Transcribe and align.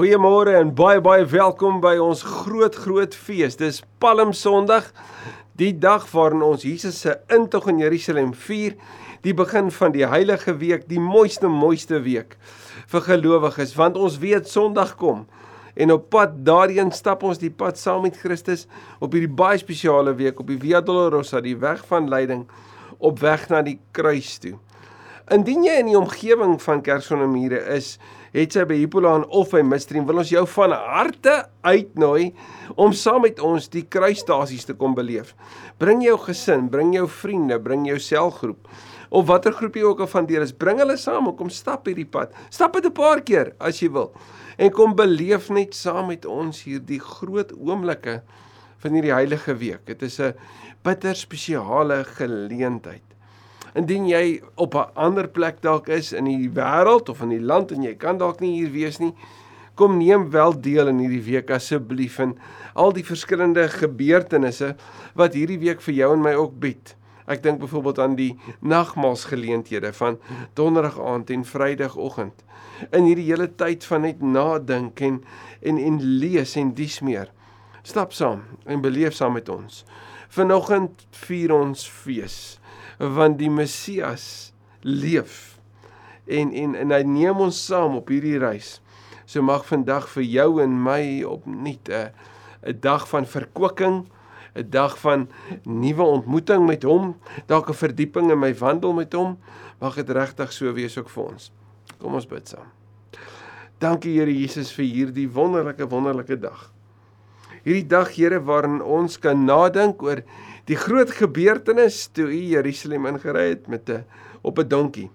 Goeiemôre 0.00 0.54
en 0.56 0.70
baie 0.72 0.96
baie 1.04 1.26
welkom 1.28 1.82
by 1.84 1.98
ons 2.00 2.22
groot 2.24 2.72
groot 2.72 3.12
fees. 3.12 3.58
Dis 3.60 3.82
Palm 4.00 4.30
Sondag, 4.32 4.86
die 5.60 5.74
dag 5.76 6.06
waarin 6.14 6.40
ons 6.40 6.64
Jesus 6.64 7.02
se 7.04 7.18
intog 7.28 7.66
in 7.68 7.82
Jerusalem 7.82 8.30
vier, 8.46 8.78
die 9.20 9.34
begin 9.36 9.68
van 9.76 9.92
die 9.92 10.06
heilige 10.08 10.54
week, 10.56 10.86
die 10.88 11.02
mooiste 11.04 11.50
mooiste 11.52 12.00
week 12.06 12.38
vir 12.88 13.04
gelowiges, 13.10 13.76
want 13.76 14.00
ons 14.00 14.16
weet 14.24 14.48
Sondag 14.48 14.96
kom. 14.96 15.26
En 15.76 15.92
op 15.92 16.08
pad 16.16 16.40
daarheen 16.48 16.94
stap 16.96 17.20
ons 17.28 17.42
die 17.44 17.52
pad 17.52 17.76
saam 17.76 18.06
met 18.08 18.16
Christus 18.24 18.64
op 19.04 19.12
hierdie 19.12 19.28
baie 19.28 19.60
spesiale 19.60 20.16
week 20.16 20.40
op 20.40 20.48
die 20.48 20.56
Via 20.64 20.80
Dolorosa, 20.80 21.44
die 21.44 21.58
weg 21.60 21.84
van 21.92 22.08
lyding 22.08 22.46
op 22.96 23.20
weg 23.20 23.50
na 23.52 23.60
die 23.68 23.76
kruis 23.92 24.38
toe. 24.40 24.56
Indien 25.30 25.62
jy 25.62 25.76
in 25.78 25.86
die 25.86 25.94
omgewing 25.94 26.56
van 26.58 26.80
Kersonnemure 26.82 27.60
is, 27.70 27.92
het 28.34 28.56
sy 28.56 28.64
by 28.66 28.74
Hippolaan 28.80 29.22
of 29.30 29.52
by 29.54 29.60
Midstream 29.62 30.08
wil 30.08 30.18
ons 30.24 30.32
jou 30.32 30.40
van 30.56 30.72
harte 30.74 31.34
uitnooi 31.62 32.32
om 32.74 32.90
saam 32.90 33.22
met 33.22 33.38
ons 33.38 33.68
die 33.70 33.84
kruisstasies 33.86 34.66
te 34.66 34.74
kom 34.78 34.96
beleef. 34.98 35.36
Bring 35.78 36.02
jou 36.02 36.16
gesin, 36.24 36.64
bring 36.72 36.90
jou 36.96 37.04
vriende, 37.20 37.60
bring 37.62 37.84
jou 37.86 37.98
selgroep 38.02 38.66
of 39.14 39.28
watter 39.30 39.54
groep 39.54 39.78
jy 39.78 39.84
ook 39.86 40.02
al 40.02 40.10
van 40.10 40.26
deur 40.26 40.42
is, 40.42 40.54
bring 40.54 40.82
hulle 40.82 40.96
saam 40.98 41.30
en 41.30 41.36
kom 41.38 41.50
stap 41.54 41.86
hierdie 41.86 42.08
pad. 42.10 42.34
Stap 42.50 42.74
dit 42.74 42.90
'n 42.90 42.94
paar 42.98 43.22
keer 43.22 43.54
as 43.60 43.78
jy 43.82 43.90
wil 43.90 44.10
en 44.58 44.70
kom 44.70 44.96
beleef 44.96 45.48
net 45.50 45.74
saam 45.74 46.08
met 46.08 46.26
ons 46.26 46.64
hierdie 46.64 46.98
groot 46.98 47.52
oomblikke 47.54 48.22
van 48.82 48.92
hierdie 48.92 49.14
heilige 49.14 49.54
week. 49.54 49.86
Dit 49.86 50.02
is 50.02 50.18
'n 50.18 50.34
bitter 50.82 51.14
spesiale 51.14 52.04
geleentheid. 52.04 53.10
Indien 53.74 54.08
jy 54.08 54.42
op 54.54 54.74
'n 54.74 54.90
ander 54.94 55.28
plek 55.28 55.62
dalk 55.62 55.88
is 55.88 56.12
in 56.12 56.24
die 56.24 56.50
wêreld 56.50 57.08
of 57.08 57.20
in 57.22 57.28
die 57.28 57.40
land 57.40 57.72
en 57.72 57.82
jy 57.82 57.94
kan 57.94 58.18
dalk 58.18 58.40
nie 58.40 58.58
hier 58.60 58.70
wees 58.70 58.98
nie, 58.98 59.14
kom 59.74 59.98
neem 59.98 60.30
wel 60.30 60.60
deel 60.60 60.88
in 60.88 60.98
hierdie 60.98 61.22
week 61.22 61.50
asseblief 61.50 62.18
en 62.18 62.36
al 62.74 62.92
die 62.92 63.04
verskillende 63.04 63.68
gebeurtenisse 63.68 64.74
wat 65.14 65.34
hierdie 65.34 65.58
week 65.58 65.80
vir 65.80 65.94
jou 65.94 66.12
en 66.12 66.22
my 66.22 66.34
ook 66.34 66.58
bied. 66.60 66.96
Ek 67.30 67.42
dink 67.42 67.60
byvoorbeeld 67.60 67.98
aan 67.98 68.16
die 68.18 68.38
nagmaalsgeleenthede 68.60 69.92
van 69.92 70.18
donderdag 70.54 71.00
aand 71.00 71.30
en 71.30 71.44
vrydagoggend. 71.44 72.44
In 72.90 73.04
hierdie 73.04 73.28
hele 73.30 73.46
tyd 73.54 73.84
van 73.84 74.02
net 74.02 74.22
nadink 74.22 75.00
en 75.00 75.22
en 75.62 75.78
en 75.78 76.00
lees 76.02 76.56
en 76.56 76.74
dies 76.74 77.00
meer. 77.00 77.30
Stap 77.82 78.12
saam 78.12 78.42
en 78.66 78.80
beleef 78.80 79.14
saam 79.14 79.32
met 79.32 79.48
ons. 79.48 79.84
Vanoggend 80.28 81.06
vier 81.10 81.54
ons 81.54 81.88
fees 81.88 82.60
want 83.00 83.38
die 83.40 83.50
Messias 83.50 84.52
leef. 84.84 85.58
En 86.28 86.52
en 86.52 86.74
en 86.74 86.92
hy 86.92 87.02
neem 87.08 87.40
ons 87.40 87.64
saam 87.66 87.96
op 87.96 88.12
hierdie 88.12 88.38
reis. 88.38 88.78
So 89.24 89.42
mag 89.42 89.64
vandag 89.66 90.08
vir 90.12 90.26
jou 90.26 90.48
en 90.62 90.82
my 90.82 91.22
opnuut 91.24 91.88
'n 91.88 92.10
'n 92.62 92.80
dag 92.80 93.08
van 93.08 93.26
verkwikking, 93.26 94.06
'n 94.54 94.70
dag 94.70 94.98
van 94.98 95.28
nuwe 95.64 96.02
ontmoeting 96.02 96.66
met 96.66 96.82
hom, 96.82 97.16
dalk 97.46 97.68
'n 97.68 97.74
verdieping 97.74 98.30
in 98.30 98.38
my 98.38 98.54
wandel 98.54 98.92
met 98.92 99.12
hom, 99.12 99.38
mag 99.80 99.94
dit 99.94 100.10
regtig 100.10 100.52
so 100.52 100.72
wees 100.72 100.98
ook 100.98 101.08
vir 101.08 101.24
ons. 101.24 101.52
Kom 101.98 102.14
ons 102.14 102.26
bid 102.26 102.48
saam. 102.48 102.68
Dankie 103.78 104.18
Here 104.18 104.32
Jesus 104.32 104.72
vir 104.72 104.84
hierdie 104.84 105.28
wonderlike 105.28 105.88
wonderlike 105.88 106.36
dag. 106.40 106.72
Hierdie 107.64 107.86
dag 107.86 108.10
Here 108.16 108.40
waarin 108.40 108.82
ons 108.82 109.18
kan 109.18 109.44
nadink 109.44 110.02
oor 110.02 110.22
die 110.68 110.76
groot 110.76 111.10
gebeurtenis 111.10 112.08
toe 112.12 112.28
u 112.28 112.40
Jerusalem 112.54 113.06
ingery 113.06 113.48
het 113.48 113.68
met 113.68 113.88
'n 113.90 114.04
op 114.42 114.58
'n 114.58 114.68
donkie. 114.68 115.10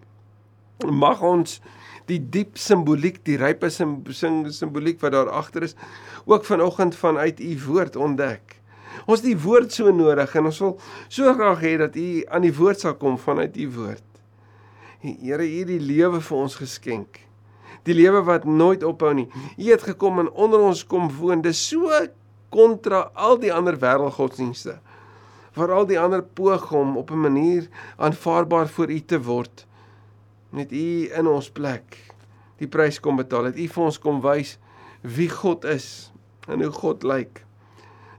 Mag 0.86 1.22
ons 1.22 1.62
die 2.06 2.20
diep 2.30 2.58
simboliek, 2.58 3.26
die 3.26 3.38
rype 3.38 3.70
simboliek 3.70 5.00
wat 5.02 5.12
daar 5.12 5.30
agter 5.30 5.64
is, 5.64 5.76
ook 6.26 6.46
vanoggend 6.46 6.96
vanuit 6.96 7.40
u 7.40 7.60
woord 7.66 7.96
ontdek. 7.96 8.62
Ons 9.06 9.22
die 9.22 9.36
woord 9.38 9.74
so 9.74 9.92
nodig 9.92 10.36
en 10.36 10.46
ons 10.46 10.60
wil 10.60 10.80
so 11.08 11.34
graag 11.34 11.62
hê 11.62 11.78
dat 11.78 11.96
u 11.96 12.24
aan 12.28 12.42
die 12.42 12.54
woord 12.56 12.80
sal 12.80 12.96
kom 12.96 13.18
vanuit 13.18 13.58
u 13.58 13.70
woord. 13.70 14.04
Here, 15.00 15.44
u 15.44 15.60
het 15.60 15.68
die 15.68 15.80
lewe 15.80 16.22
vir 16.22 16.38
ons 16.38 16.56
geskenk. 16.56 17.20
Die 17.84 17.94
lewe 17.94 18.24
wat 18.26 18.46
nooit 18.46 18.84
ophou 18.84 19.14
nie. 19.14 19.28
U 19.58 19.70
het 19.70 19.84
gekom 19.84 20.20
en 20.20 20.32
onder 20.32 20.60
ons 20.60 20.86
kom 20.86 21.12
woon. 21.20 21.44
Dis 21.46 21.68
so 21.68 21.92
kontra 22.50 23.10
al 23.14 23.38
die 23.38 23.54
ander 23.54 23.78
wêreldgodsdienste 23.78 24.80
waar 25.56 25.72
al 25.72 25.88
die 25.88 26.00
ander 26.00 26.24
poog 26.24 26.72
om 26.72 26.98
op 26.98 27.12
'n 27.12 27.22
manier 27.22 27.68
aanvaarbaar 27.98 28.68
voor 28.68 28.92
U 28.92 29.00
te 29.00 29.22
word. 29.22 29.66
Met 30.50 30.72
U 30.72 31.10
in 31.12 31.28
ons 31.28 31.50
plek 31.50 32.14
die 32.58 32.68
prys 32.68 33.00
kom 33.00 33.16
betaal. 33.16 33.44
Het 33.44 33.58
U 33.58 33.68
vir 33.68 33.84
ons 33.84 34.00
kom 34.00 34.22
wys 34.22 34.58
wie 35.02 35.30
God 35.30 35.64
is 35.64 36.12
en 36.48 36.62
hoe 36.62 36.72
God 36.72 37.04
lyk. 37.04 37.46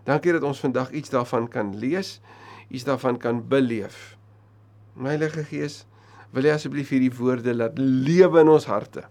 Dankie 0.04 0.32
dat 0.32 0.42
ons 0.42 0.60
vandag 0.60 0.90
iets 0.90 1.08
daarvan 1.10 1.48
kan 1.48 1.78
lees 1.78 2.20
iets 2.68 2.84
daarvan 2.84 3.18
kan 3.18 3.48
beleef. 3.48 4.16
My 4.92 5.14
Heilige 5.14 5.44
Gees 5.44 5.84
wil 6.34 6.48
jy 6.48 6.56
asseblief 6.56 6.90
hierdie 6.92 7.12
woorde 7.14 7.54
laat 7.54 7.78
lewe 7.78 8.42
in 8.42 8.50
ons 8.50 8.66
harte 8.66 9.04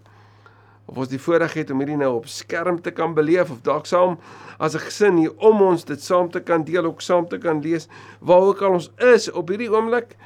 of 0.86 0.96
ons 0.96 1.08
die 1.08 1.20
voorreg 1.20 1.54
het 1.54 1.70
om 1.70 1.78
hierdie 1.78 1.96
nou 1.96 2.14
op 2.16 2.26
skerm 2.26 2.80
te 2.82 2.90
kan 2.90 3.14
beleef 3.14 3.50
of 3.50 3.60
dalk 3.62 3.86
saam 3.86 4.18
as 4.58 4.74
'n 4.74 4.84
gesin 4.86 5.16
hier 5.16 5.34
om 5.36 5.62
ons 5.62 5.84
dit 5.84 6.02
saam 6.02 6.30
te 6.30 6.40
kan 6.40 6.64
deel, 6.64 6.84
ook 6.84 7.00
saam 7.00 7.28
te 7.28 7.38
kan 7.38 7.60
lees 7.60 7.88
waar 8.20 8.40
ook 8.40 8.62
al 8.62 8.72
ons 8.72 8.90
is 8.96 9.30
op 9.30 9.48
hierdie 9.48 9.70
oomblik 9.70 10.16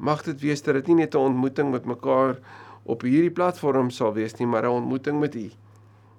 mag 0.00 0.22
dit 0.24 0.40
wees 0.40 0.62
dat 0.62 0.74
dit 0.74 0.86
nie 0.86 1.04
net 1.04 1.14
'n 1.14 1.18
ontmoeting 1.18 1.70
met 1.70 1.84
mekaar 1.84 2.38
op 2.82 3.02
hierdie 3.02 3.30
platform 3.30 3.90
sal 3.90 4.12
wees 4.12 4.34
nie, 4.34 4.46
maar 4.46 4.64
'n 4.64 4.80
ontmoeting 4.82 5.20
met 5.20 5.34
U. 5.34 5.50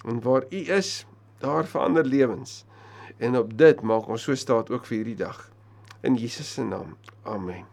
En 0.06 0.22
waar 0.22 0.44
U 0.50 0.58
is, 0.58 1.06
daar 1.40 1.66
verander 1.66 2.06
lewens. 2.06 2.66
En 3.18 3.38
op 3.38 3.58
dit 3.58 3.82
maak 3.82 4.08
ons 4.08 4.24
so 4.24 4.36
staat 4.36 4.70
ook 4.70 4.86
vir 4.86 4.96
hierdie 4.96 5.16
dag. 5.16 5.50
In 6.02 6.16
Jesus 6.16 6.54
se 6.54 6.64
naam. 6.64 6.98
Amen. 7.24 7.71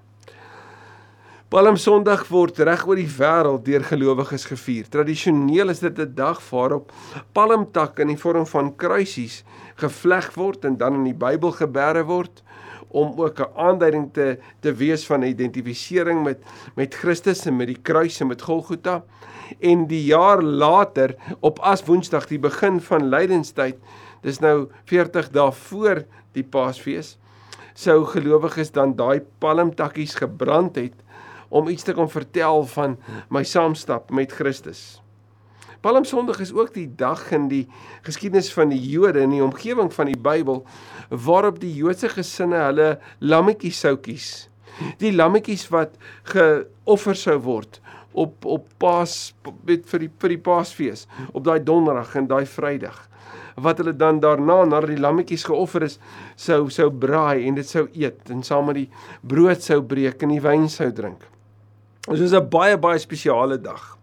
Palm 1.49 1.79
Sondag 1.81 2.27
word 2.29 2.59
reg 2.61 2.83
oor 2.85 2.99
die 3.01 3.09
wêreld 3.09 3.63
deur 3.65 3.85
gelowiges 3.89 4.43
gevier. 4.51 4.85
Tradisioneel 4.93 5.73
is 5.73 5.79
dit 5.81 5.99
'n 5.99 6.13
dag 6.15 6.43
waarop 6.51 6.93
palmtakke 7.33 8.03
in 8.03 8.09
die 8.13 8.21
vorm 8.21 8.45
van 8.45 8.77
kruisies 8.77 9.45
gevleg 9.81 10.29
word 10.35 10.67
en 10.67 10.77
dan 10.77 10.95
in 10.97 11.05
die 11.05 11.17
Bybel 11.17 11.53
geberre 11.53 12.05
word 12.05 12.43
om 12.91 13.17
ook 13.17 13.41
'n 13.41 13.57
aanduiding 13.57 14.13
te 14.13 14.39
te 14.61 14.75
wees 14.75 15.07
van 15.07 15.23
identifisering 15.23 16.23
met 16.23 16.39
met 16.77 16.95
Christus 16.95 17.47
en 17.47 17.57
met 17.57 17.69
die 17.69 17.81
kruis 17.83 18.21
en 18.21 18.27
met 18.27 18.43
Golgotha. 18.43 19.03
En 19.59 19.87
die 19.87 20.05
jaar 20.05 20.43
later 20.43 21.17
op 21.41 21.59
as 21.61 21.85
Woensdag 21.85 22.27
die 22.27 22.39
begin 22.39 22.81
van 22.81 23.09
Lydenstyd, 23.09 23.77
dis 24.21 24.39
nou 24.39 24.69
40 24.85 25.31
dae 25.31 25.53
voor 25.53 26.05
die 26.33 26.45
Paasfees, 26.45 27.17
sou 27.75 28.05
gelowiges 28.05 28.71
dan 28.71 28.97
daai 28.97 29.23
palmtakkies 29.39 30.15
gebrand 30.15 30.77
het 30.77 31.08
om 31.49 31.69
iets 31.69 31.87
te 31.87 31.95
kon 31.97 32.11
vertel 32.11 32.65
van 32.75 32.97
my 33.33 33.45
saamstap 33.45 34.11
met 34.11 34.33
Christus. 34.33 35.01
Palm 35.81 36.05
Sondag 36.05 36.41
is 36.43 36.53
ook 36.53 36.73
die 36.75 36.89
dag 36.99 37.21
in 37.31 37.47
die 37.49 37.65
geskiedenis 38.03 38.51
van 38.53 38.73
die 38.73 38.81
Jode 38.83 39.23
in 39.23 39.31
die 39.31 39.45
omgewing 39.45 39.93
van 39.95 40.11
die 40.11 40.19
Bybel 40.19 40.65
waarop 41.09 41.61
die 41.63 41.71
Joodse 41.75 42.11
gesinne 42.11 42.59
hulle 42.65 42.89
lammetjies 43.23 43.85
sou 43.85 43.95
kies. 44.03 44.49
Die 44.99 45.13
lammetjies 45.15 45.69
wat 45.71 45.95
geoffer 46.33 47.19
sou 47.19 47.39
word 47.47 47.79
op 48.19 48.43
op 48.49 48.67
Paas 48.83 49.37
met 49.69 49.87
vir 49.87 50.07
die 50.07 50.11
vir 50.19 50.35
die 50.35 50.43
Paasfees 50.51 51.07
op 51.31 51.47
daai 51.47 51.63
donderdag 51.63 52.17
en 52.19 52.27
daai 52.27 52.47
Vrydag 52.47 53.05
wat 53.63 53.79
hulle 53.79 53.95
dan 53.97 54.21
daarna 54.23 54.65
na 54.65 54.81
die 54.83 54.99
lammetjies 54.99 55.47
geoffer 55.47 55.87
is 55.87 55.99
sou 56.35 56.69
sou 56.75 56.91
braai 56.91 57.47
en 57.47 57.59
dit 57.59 57.67
sou 57.67 57.87
eet 57.95 58.31
en 58.35 58.43
saam 58.43 58.71
met 58.71 58.83
die 58.83 58.89
brood 59.23 59.63
sou 59.63 59.83
breek 59.83 60.23
en 60.23 60.35
die 60.35 60.43
wyn 60.43 60.69
sou 60.73 60.91
drink. 60.95 61.23
Dit 62.09 62.21
is 62.21 62.33
'n 62.33 62.49
baie 62.49 62.79
baie 62.79 62.99
spesiale 62.99 63.61
dag. 63.61 63.99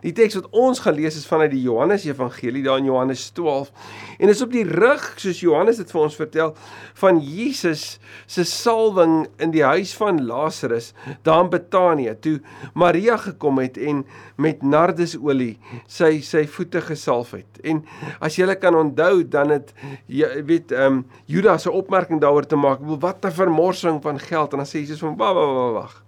Die 0.00 0.12
teks 0.12 0.34
wat 0.34 0.46
ons 0.50 0.78
gaan 0.78 0.94
lees 0.94 1.16
is 1.16 1.26
vanuit 1.26 1.50
die 1.50 1.62
Johannes 1.62 2.04
Evangelie 2.04 2.62
daar 2.62 2.78
in 2.78 2.84
Johannes 2.84 3.30
12 3.30 3.70
en 4.18 4.26
dit 4.26 4.34
is 4.34 4.42
op 4.42 4.52
die 4.52 4.64
rug 4.64 5.14
soos 5.16 5.40
Johannes 5.40 5.76
dit 5.76 5.90
vir 5.90 6.00
ons 6.00 6.16
vertel 6.16 6.54
van 6.94 7.18
Jesus 7.18 7.98
se 8.26 8.44
salwing 8.44 9.28
in 9.38 9.50
die 9.50 9.62
huis 9.62 9.94
van 9.94 10.24
Lazarus 10.26 10.92
daar 11.22 11.44
in 11.44 11.50
Betanië 11.50 12.14
toe 12.20 12.40
Maria 12.74 13.16
gekom 13.16 13.58
het 13.58 13.78
en 13.78 14.04
met 14.36 14.62
nardesolie 14.62 15.58
sy 15.86 16.20
sy 16.20 16.46
voete 16.46 16.80
gesalf 16.80 17.30
het. 17.30 17.62
En 17.62 17.84
as 18.20 18.36
jy 18.36 18.54
kan 18.54 18.74
onthou 18.74 19.22
dan 19.22 19.50
het 19.50 19.74
jy 20.06 20.44
weet 20.46 20.72
ehm 20.72 21.02
um, 21.02 21.04
Judas 21.26 21.62
se 21.62 21.70
opmerking 21.70 22.20
daaroor 22.20 22.46
te 22.46 22.56
maak, 22.56 22.78
wat 22.82 23.24
'n 23.24 23.30
vermorsing 23.30 24.02
van 24.02 24.18
geld 24.18 24.52
en 24.52 24.58
dan 24.58 24.66
sê 24.66 24.78
Jesus 24.78 24.98
van 24.98 25.16
wag 25.16 25.34
wag 25.34 25.72
wag 25.72 26.02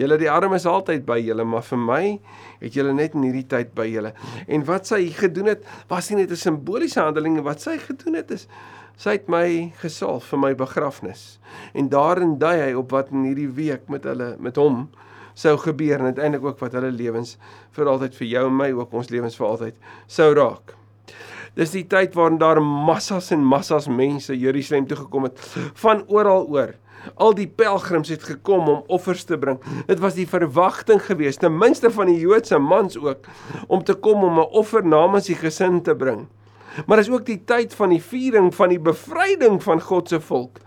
Julle 0.00 0.16
die 0.20 0.30
armes 0.32 0.64
altyd 0.66 1.04
by 1.04 1.18
julle, 1.20 1.44
maar 1.44 1.64
vir 1.66 1.80
my 1.84 2.02
het 2.62 2.76
julle 2.76 2.94
net 2.96 3.14
in 3.14 3.26
hierdie 3.28 3.46
tyd 3.50 3.74
by 3.76 3.84
julle. 3.90 4.14
En 4.48 4.64
wat 4.64 4.88
sy 4.88 5.02
gedoen 5.12 5.52
het, 5.52 5.64
was 5.92 6.10
nie 6.10 6.22
net 6.22 6.32
'n 6.32 6.40
simboliese 6.40 7.00
handeling, 7.00 7.42
wat 7.44 7.60
sy 7.60 7.76
gedoen 7.78 8.16
het 8.16 8.30
is 8.30 8.48
sy 9.00 9.16
het 9.16 9.30
my 9.32 9.70
gesalf 9.80 10.26
vir 10.28 10.40
my 10.42 10.50
begrafnis. 10.58 11.38
En 11.72 11.88
daarin 11.92 12.36
dui 12.40 12.56
hy 12.60 12.72
op 12.76 12.92
wat 12.92 13.12
in 13.14 13.24
hierdie 13.24 13.48
week 13.56 13.88
met 13.92 14.04
hulle 14.04 14.34
met 14.42 14.60
hom 14.60 14.88
sou 15.38 15.54
gebeur 15.62 16.02
en 16.02 16.10
uiteindelik 16.10 16.44
ook 16.44 16.60
wat 16.60 16.74
hulle 16.76 16.90
lewens 16.92 17.36
vir 17.76 17.88
altyd 17.88 18.18
vir 18.18 18.28
jou 18.28 18.44
en 18.50 18.58
my 18.58 18.68
ook 18.76 18.92
ons 19.00 19.08
lewens 19.12 19.38
vir 19.38 19.46
altyd 19.46 19.78
sou 20.10 20.28
raak. 20.36 20.74
Dis 21.56 21.72
die 21.72 21.86
tyd 21.88 22.14
waarin 22.18 22.38
daar 22.38 22.60
massas 22.62 23.30
en 23.34 23.42
massas 23.42 23.88
mense 23.88 24.36
Jerusalem 24.36 24.86
toe 24.90 25.00
gekom 25.00 25.30
het 25.30 25.40
van 25.80 26.04
oral 26.08 26.46
oor. 26.52 26.76
Al 27.14 27.34
die 27.34 27.48
pelgrims 27.48 28.08
het 28.08 28.22
gekom 28.22 28.68
om 28.68 28.82
offers 28.86 29.24
te 29.24 29.38
bring. 29.38 29.60
Dit 29.86 29.98
was 29.98 30.14
die 30.14 30.28
verwagting 30.28 31.02
geweest, 31.02 31.40
ten 31.40 31.58
minste 31.58 31.90
van 31.90 32.06
die 32.06 32.18
Joodse 32.20 32.58
mans 32.58 32.98
ook, 32.98 33.26
om 33.68 33.84
te 33.84 33.94
kom 33.94 34.24
om 34.24 34.38
'n 34.38 34.52
offer 34.52 34.86
namens 34.86 35.26
die 35.26 35.36
gesin 35.36 35.82
te 35.82 35.96
bring. 35.96 36.28
Maar 36.86 36.96
dis 36.96 37.10
ook 37.10 37.26
die 37.26 37.42
tyd 37.44 37.74
van 37.74 37.88
die 37.88 38.02
viering 38.02 38.54
van 38.54 38.68
die 38.68 38.80
bevryding 38.80 39.62
van 39.62 39.80
God 39.80 40.08
se 40.08 40.20
volk. 40.20 40.58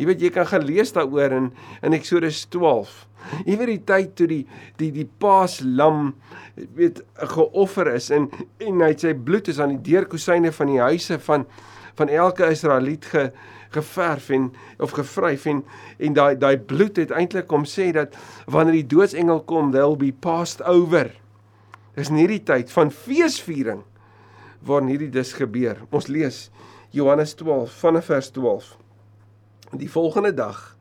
Jy 0.00 0.06
weet 0.08 0.22
jy 0.24 0.30
kan 0.32 0.46
gelees 0.48 0.94
daaroor 0.96 1.32
in 1.36 1.52
in 1.84 1.92
Eksodus 1.92 2.46
12. 2.48 3.06
Jy 3.44 3.56
weet 3.60 3.68
die 3.68 3.84
tyd 3.84 4.14
toe 4.16 4.26
die 4.30 4.46
die 4.80 4.90
die 4.94 5.08
paaslam 5.20 6.14
weet 6.76 7.02
geoffer 7.34 7.92
is 7.94 8.08
en 8.10 8.30
en 8.64 8.80
hy 8.80 8.94
sy 8.96 9.12
bloed 9.14 9.48
is 9.52 9.60
aan 9.60 9.76
die 9.76 9.92
deurkusyne 9.92 10.52
van 10.56 10.72
die 10.72 10.80
huise 10.80 11.20
van 11.26 11.44
van 12.00 12.08
elke 12.08 12.48
Israeliet 12.48 13.10
ge 13.12 13.26
geverf 13.74 14.30
en 14.34 14.50
of 14.78 14.94
gevryf 14.96 15.46
en 15.50 15.62
en 15.98 16.16
daai 16.16 16.34
daai 16.38 16.56
bloed 16.58 16.96
het 16.96 17.14
eintlik 17.14 17.46
kom 17.50 17.66
sê 17.68 17.90
dat 17.94 18.16
wanneer 18.46 18.80
die 18.80 18.88
doodsengel 18.96 19.44
kom, 19.46 19.70
they'll 19.72 19.96
be 19.96 20.12
passed 20.12 20.62
over. 20.62 21.12
Dis 21.94 22.10
in 22.10 22.20
hierdie 22.22 22.42
tyd 22.42 22.72
van 22.72 22.90
feesviering 22.90 23.84
waarin 24.66 24.90
hierdie 24.92 25.12
dis 25.12 25.32
gebeur. 25.32 25.78
Ons 25.90 26.10
lees 26.12 26.50
Johannes 26.90 27.34
12 27.38 27.72
vanaf 27.80 28.10
vers 28.10 28.30
12. 28.36 28.76
Die 29.78 29.90
volgende 29.90 30.34
dag 30.34 30.76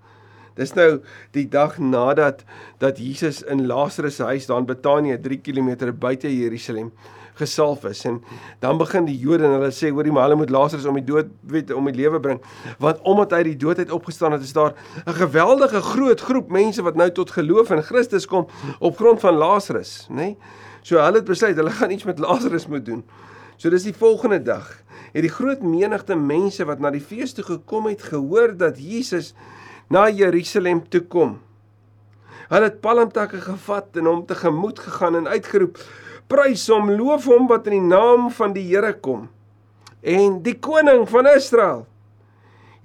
Dis 0.60 0.74
nou 0.76 1.00
die 1.36 1.46
dag 1.48 1.78
nadat 1.80 2.44
dat 2.84 3.00
Jesus 3.00 3.40
in 3.48 3.64
Lazarus 3.70 4.18
se 4.20 4.28
huis 4.28 4.48
daar 4.50 4.60
in 4.60 4.68
Betanië 4.68 5.16
3 5.22 5.40
km 5.40 5.94
buite 5.96 6.28
Jerusalem 6.28 6.92
gesalf 7.40 7.86
is. 7.90 8.04
En 8.06 8.20
dan 8.64 8.78
begin 8.78 9.08
die 9.08 9.18
Jode 9.18 9.48
en 9.48 9.56
hulle 9.58 9.72
sê 9.76 9.92
hoorie 9.94 10.14
maar 10.14 10.28
hulle 10.28 10.40
moet 10.44 10.54
Lazarus 10.54 10.88
om 10.90 11.00
die 11.00 11.06
dood 11.08 11.32
weet 11.48 11.74
om 11.76 11.88
die 11.90 11.96
lewe 11.98 12.20
bring. 12.24 12.42
Want 12.84 13.02
omdat 13.08 13.36
hy 13.38 13.44
die 13.52 13.58
dood 13.60 13.80
uit 13.82 13.92
opgestaan 13.96 14.36
het 14.36 14.46
is 14.46 14.54
daar 14.54 14.74
'n 15.06 15.18
geweldige 15.20 15.82
groot 15.82 16.22
groep 16.22 16.52
mense 16.52 16.82
wat 16.82 16.96
nou 16.96 17.12
tot 17.12 17.32
geloof 17.32 17.72
in 17.72 17.84
Christus 17.84 18.26
kom 18.26 18.48
op 18.80 18.98
grond 18.98 19.20
van 19.20 19.34
Lazarus 19.34 20.08
nê 20.10 20.16
nee? 20.16 20.38
so 20.82 20.98
hulle 20.98 21.20
het 21.20 21.26
besluit 21.26 21.56
hulle 21.56 21.72
gaan 21.72 21.92
iets 21.92 22.04
met 22.04 22.20
Lazarus 22.20 22.68
moet 22.68 22.86
doen. 22.86 23.04
So 23.58 23.70
dis 23.70 23.84
die 23.84 23.94
volgende 23.94 24.42
dag. 24.42 24.84
Het 25.12 25.26
die 25.26 25.32
groot 25.32 25.62
menigte 25.62 26.16
mense 26.16 26.66
wat 26.66 26.80
na 26.80 26.92
die 26.96 27.04
fees 27.04 27.34
toe 27.36 27.44
gekom 27.44 27.90
het 27.90 28.02
gehoor 28.08 28.56
dat 28.58 28.80
Jesus 28.80 29.34
na 29.90 30.10
Jerusalem 30.10 30.86
toe 30.90 31.02
kom. 31.02 31.40
Hulle 32.50 32.70
het 32.70 32.80
palmtakke 32.82 33.42
gevat 33.44 34.00
en 34.00 34.08
hom 34.10 34.22
tegemoet 34.26 34.80
gegaan 34.80 35.20
en 35.20 35.28
uitgeroep: 35.28 35.78
prys 36.30 36.68
hom, 36.70 36.92
loof 36.94 37.26
hom 37.26 37.48
wat 37.50 37.68
in 37.68 37.80
die 37.80 37.88
naam 37.90 38.30
van 38.38 38.54
die 38.54 38.68
Here 38.70 38.94
kom. 39.02 39.28
En 40.06 40.40
die 40.46 40.56
koning 40.62 41.08
van 41.10 41.28
Israel. 41.34 41.88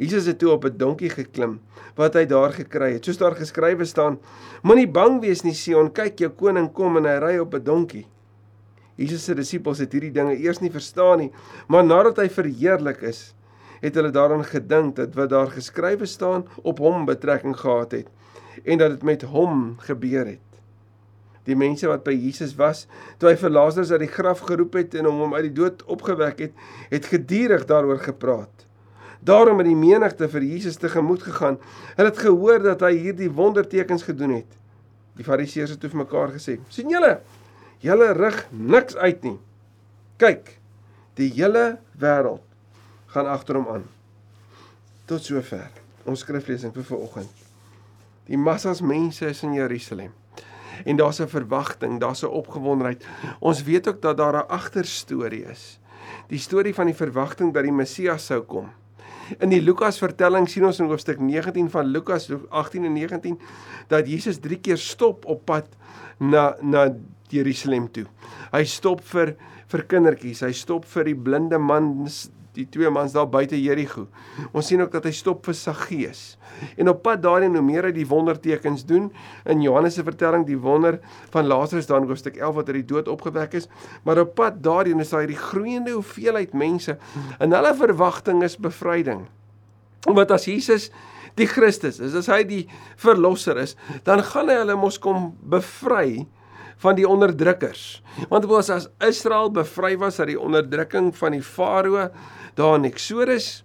Jesus 0.00 0.26
het 0.26 0.40
toe 0.40 0.50
op 0.50 0.64
'n 0.64 0.76
donkie 0.76 1.10
geklim 1.10 1.60
wat 1.94 2.14
hy 2.14 2.24
daar 2.26 2.52
gekry 2.52 2.92
het. 2.94 3.04
Soos 3.04 3.18
daar 3.18 3.36
geskrywe 3.36 3.84
staan: 3.84 4.18
Moenie 4.62 4.88
bang 4.88 5.20
wees 5.20 5.44
nie, 5.44 5.54
Sion, 5.54 5.92
kyk 5.92 6.18
jou 6.18 6.30
koning 6.30 6.72
kom 6.72 6.96
en 6.96 7.04
hy 7.04 7.18
ry 7.18 7.38
op 7.38 7.54
'n 7.54 7.62
donkie. 7.64 8.06
Jesus 8.96 9.24
se 9.24 9.34
disippels 9.34 9.78
het 9.78 9.92
hierdie 9.92 10.12
dinge 10.12 10.36
eers 10.36 10.60
nie 10.60 10.70
verstaan 10.70 11.18
nie, 11.18 11.32
maar 11.68 11.84
nadat 11.84 12.16
hy 12.16 12.28
verheerlik 12.28 13.02
is, 13.02 13.34
het 13.80 13.94
hulle 13.94 14.10
daaraan 14.10 14.44
gedink 14.44 14.96
dat 14.96 15.14
wat 15.14 15.30
daar 15.30 15.50
geskrywe 15.50 16.06
staan 16.06 16.46
op 16.62 16.78
hom 16.78 17.04
betrekking 17.04 17.56
gehad 17.56 17.92
het 17.92 18.08
en 18.64 18.78
dat 18.78 18.90
dit 18.90 19.02
met 19.02 19.22
hom 19.22 19.76
gebeur 19.78 20.26
het 20.26 20.53
die 21.44 21.56
mense 21.58 21.88
wat 21.90 22.04
by 22.06 22.14
Jesus 22.16 22.54
was, 22.56 22.84
toe 23.20 23.30
hy 23.30 23.36
vir 23.40 23.52
Lazarus 23.52 23.92
uit 23.92 24.06
die 24.06 24.12
graf 24.12 24.44
geroep 24.48 24.78
het 24.80 24.96
en 24.98 25.08
hom 25.10 25.34
uit 25.36 25.48
die 25.50 25.56
dood 25.60 25.84
opgewek 25.92 26.40
het, 26.46 26.54
het 26.92 27.08
gedurig 27.10 27.66
daaroor 27.68 28.00
gepraat. 28.04 28.64
Daarom 29.24 29.60
het 29.60 29.68
die 29.68 29.78
menigte 29.78 30.28
vir 30.28 30.44
Jesus 30.44 30.76
tegemoet 30.80 31.22
gegaan. 31.24 31.56
Hulle 31.96 32.10
het 32.10 32.20
gehoor 32.20 32.60
dat 32.64 32.82
hy 32.84 32.92
hierdie 33.06 33.30
wondertekens 33.32 34.04
gedoen 34.04 34.36
het. 34.40 34.58
Die 35.16 35.24
Fariseërs 35.24 35.76
het 35.76 35.80
toe 35.80 35.88
vir 35.92 36.02
mekaar 36.02 36.34
gesê: 36.34 36.58
"Sien 36.68 36.92
julle, 36.92 37.20
julle 37.80 38.12
rig 38.12 38.42
niks 38.50 38.96
uit 38.96 39.22
nie. 39.24 39.38
Kyk, 40.18 40.58
die 41.16 41.30
hele 41.32 41.78
wêreld 41.96 42.44
gaan 43.14 43.30
agter 43.30 43.56
hom 43.60 43.68
aan." 43.68 43.86
Tot 45.06 45.24
sover. 45.24 45.70
Ons 46.04 46.20
skriflesing 46.20 46.74
vir 46.74 46.84
vanoggend. 46.84 47.32
Die 48.28 48.36
massas 48.36 48.80
mense 48.80 49.26
is 49.26 49.42
in 49.42 49.54
Jerusalem 49.54 50.12
en 50.84 50.96
daar's 50.96 51.20
'n 51.20 51.28
verwagting, 51.28 52.00
daar's 52.00 52.22
'n 52.22 52.26
opgewondenheid. 52.26 53.06
Ons 53.38 53.62
weet 53.62 53.88
ook 53.88 54.02
dat 54.02 54.16
daar 54.16 54.34
'n 54.34 54.48
agterstorie 54.48 55.44
is. 55.44 55.80
Die 56.28 56.38
storie 56.38 56.74
van 56.74 56.86
die 56.86 56.94
verwagting 56.94 57.52
dat 57.52 57.62
die 57.62 57.72
Messias 57.72 58.26
sou 58.26 58.40
kom. 58.40 58.70
In 59.38 59.48
die 59.48 59.62
Lukas 59.62 59.98
vertelling 59.98 60.48
sien 60.48 60.64
ons 60.64 60.78
in 60.78 60.88
hoofstuk 60.90 61.20
19 61.20 61.70
van 61.70 61.86
Lukas 61.86 62.28
18 62.48 62.84
en 62.84 62.92
19 62.92 63.40
dat 63.88 64.08
Jesus 64.08 64.38
3 64.38 64.60
keer 64.60 64.78
stop 64.78 65.24
op 65.24 65.44
pad 65.44 65.68
na 66.18 66.56
na 66.60 66.94
Jerusalem 67.32 67.88
toe. 67.92 68.06
Hy 68.52 68.64
stop 68.68 69.02
vir 69.12 69.34
vir 69.72 69.84
kindertjies, 69.90 70.44
hy 70.44 70.52
stop 70.54 70.84
vir 70.86 71.08
die 71.08 71.18
blinde 71.18 71.58
man 71.58 71.94
die 72.54 72.66
twee 72.70 72.90
mans 72.90 73.14
daar 73.14 73.26
buite 73.26 73.58
Jerigo. 73.58 74.06
Ons 74.54 74.68
sien 74.70 74.82
ook 74.82 74.92
dat 74.94 75.06
hy 75.08 75.12
stop 75.14 75.42
vir 75.46 75.56
Saggeus. 75.58 76.22
En 76.78 76.90
op 76.92 77.00
pad 77.02 77.22
daarin 77.24 77.54
hoe 77.56 77.64
meer 77.66 77.88
hy 77.88 77.92
die 77.96 78.06
wondertekens 78.06 78.84
doen 78.86 79.08
in 79.50 79.64
Johannes 79.64 79.98
se 79.98 80.04
vertelling 80.06 80.46
die 80.46 80.58
wonder 80.60 81.00
van 81.34 81.48
Lazarus 81.50 81.88
daar 81.90 82.04
in 82.04 82.08
hoofstuk 82.10 82.38
11 82.38 82.58
wat 82.60 82.70
uit 82.70 82.78
die 82.78 82.90
dood 82.94 83.10
opgewek 83.10 83.56
is, 83.58 83.66
maar 84.06 84.22
op 84.22 84.36
pad 84.38 84.62
daarin 84.62 85.02
is 85.02 85.10
daar 85.10 85.24
hierdie 85.24 85.40
groeiende 85.40 85.96
hoeveelheid 85.96 86.54
mense 86.54 86.94
en 87.40 87.58
hulle 87.58 87.74
verwagting 87.80 88.44
is 88.46 88.56
bevryding. 88.60 89.26
Omdat 90.06 90.36
as 90.36 90.46
Jesus 90.46 90.90
die 91.34 91.48
Christus 91.50 91.98
is, 91.98 92.14
as 92.14 92.30
hy 92.30 92.44
die 92.46 92.62
verlosser 93.00 93.58
is, 93.58 93.74
dan 94.06 94.22
gaan 94.22 94.52
hy 94.52 94.60
hulle 94.60 94.78
mos 94.78 95.00
kom 95.02 95.32
bevry 95.42 96.22
van 96.76 96.94
die 96.94 97.08
onderdrukkers. 97.08 98.02
Want 98.28 98.44
as 98.70 98.88
Israel 98.98 99.50
bevry 99.50 99.96
was 99.98 100.18
uit 100.20 100.28
die 100.28 100.40
onderdrukking 100.40 101.16
van 101.16 101.32
die 101.32 101.42
Farao, 101.42 102.08
daar 102.54 102.74
in 102.74 102.84
Eksodus 102.84 103.63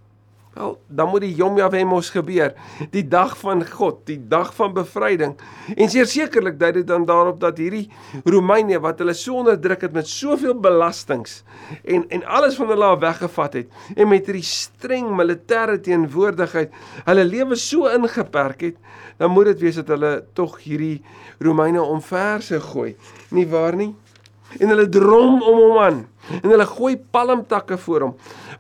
Wel, 0.59 0.81
dan 0.88 1.07
moet 1.09 1.21
die 1.23 1.35
Yom 1.35 1.56
Yavemos 1.56 2.09
gebeur, 2.11 2.51
die 2.91 3.06
dag 3.07 3.31
van 3.39 3.61
God, 3.63 4.01
die 4.09 4.17
dag 4.27 4.50
van 4.57 4.73
bevryding. 4.75 5.38
En 5.71 5.88
sekerlik 5.88 6.57
dui 6.59 6.71
dit 6.81 6.88
dan 6.88 7.06
daarop 7.07 7.38
dat 7.39 7.61
hierdie 7.61 7.85
Romeine 8.27 8.81
wat 8.83 9.00
hulle 9.00 9.15
so 9.15 9.38
onderdruk 9.39 9.85
het 9.88 9.95
met 9.95 10.09
soveel 10.11 10.57
belastings 10.59 11.44
en 11.85 12.03
en 12.09 12.25
alles 12.25 12.59
van 12.59 12.67
hulle 12.73 12.89
weggevat 13.00 13.56
het 13.61 13.95
en 13.95 14.11
met 14.11 14.28
hierdie 14.28 14.44
streng 14.44 15.07
militêre 15.16 15.78
teenwoordigheid 15.85 16.75
hulle 17.07 17.25
lewe 17.30 17.56
so 17.56 17.87
ingeperk 17.87 18.68
het, 18.68 18.75
dan 19.16 19.31
moet 19.31 19.54
dit 19.54 19.63
wees 19.63 19.80
dat 19.80 19.95
hulle 19.95 20.11
tog 20.35 20.59
hierdie 20.66 20.99
Romeine 21.39 21.80
omverse 21.81 22.59
gooi. 22.59 22.97
Nie 23.31 23.47
waar 23.47 23.80
nie? 23.80 23.94
En 24.57 24.71
hulle 24.71 24.89
drom 24.89 25.41
om 25.45 25.57
hom 25.61 25.77
aan. 25.77 25.99
En 26.41 26.49
hulle 26.49 26.65
gooi 26.65 26.95
palmtakke 26.97 27.77
voor 27.77 28.07
hom. 28.07 28.15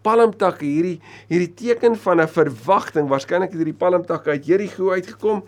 Palmtakke 0.05 0.65
hierdie 0.65 0.99
hierdie 1.31 1.53
teken 1.53 1.95
van 1.97 2.21
'n 2.21 2.27
verwagting. 2.27 3.09
Waarskynlik 3.09 3.49
het 3.49 3.57
hierdie 3.57 3.77
palmtakke 3.77 4.29
uit 4.29 4.45
Jerigo 4.45 4.91
uitgekom. 4.91 5.43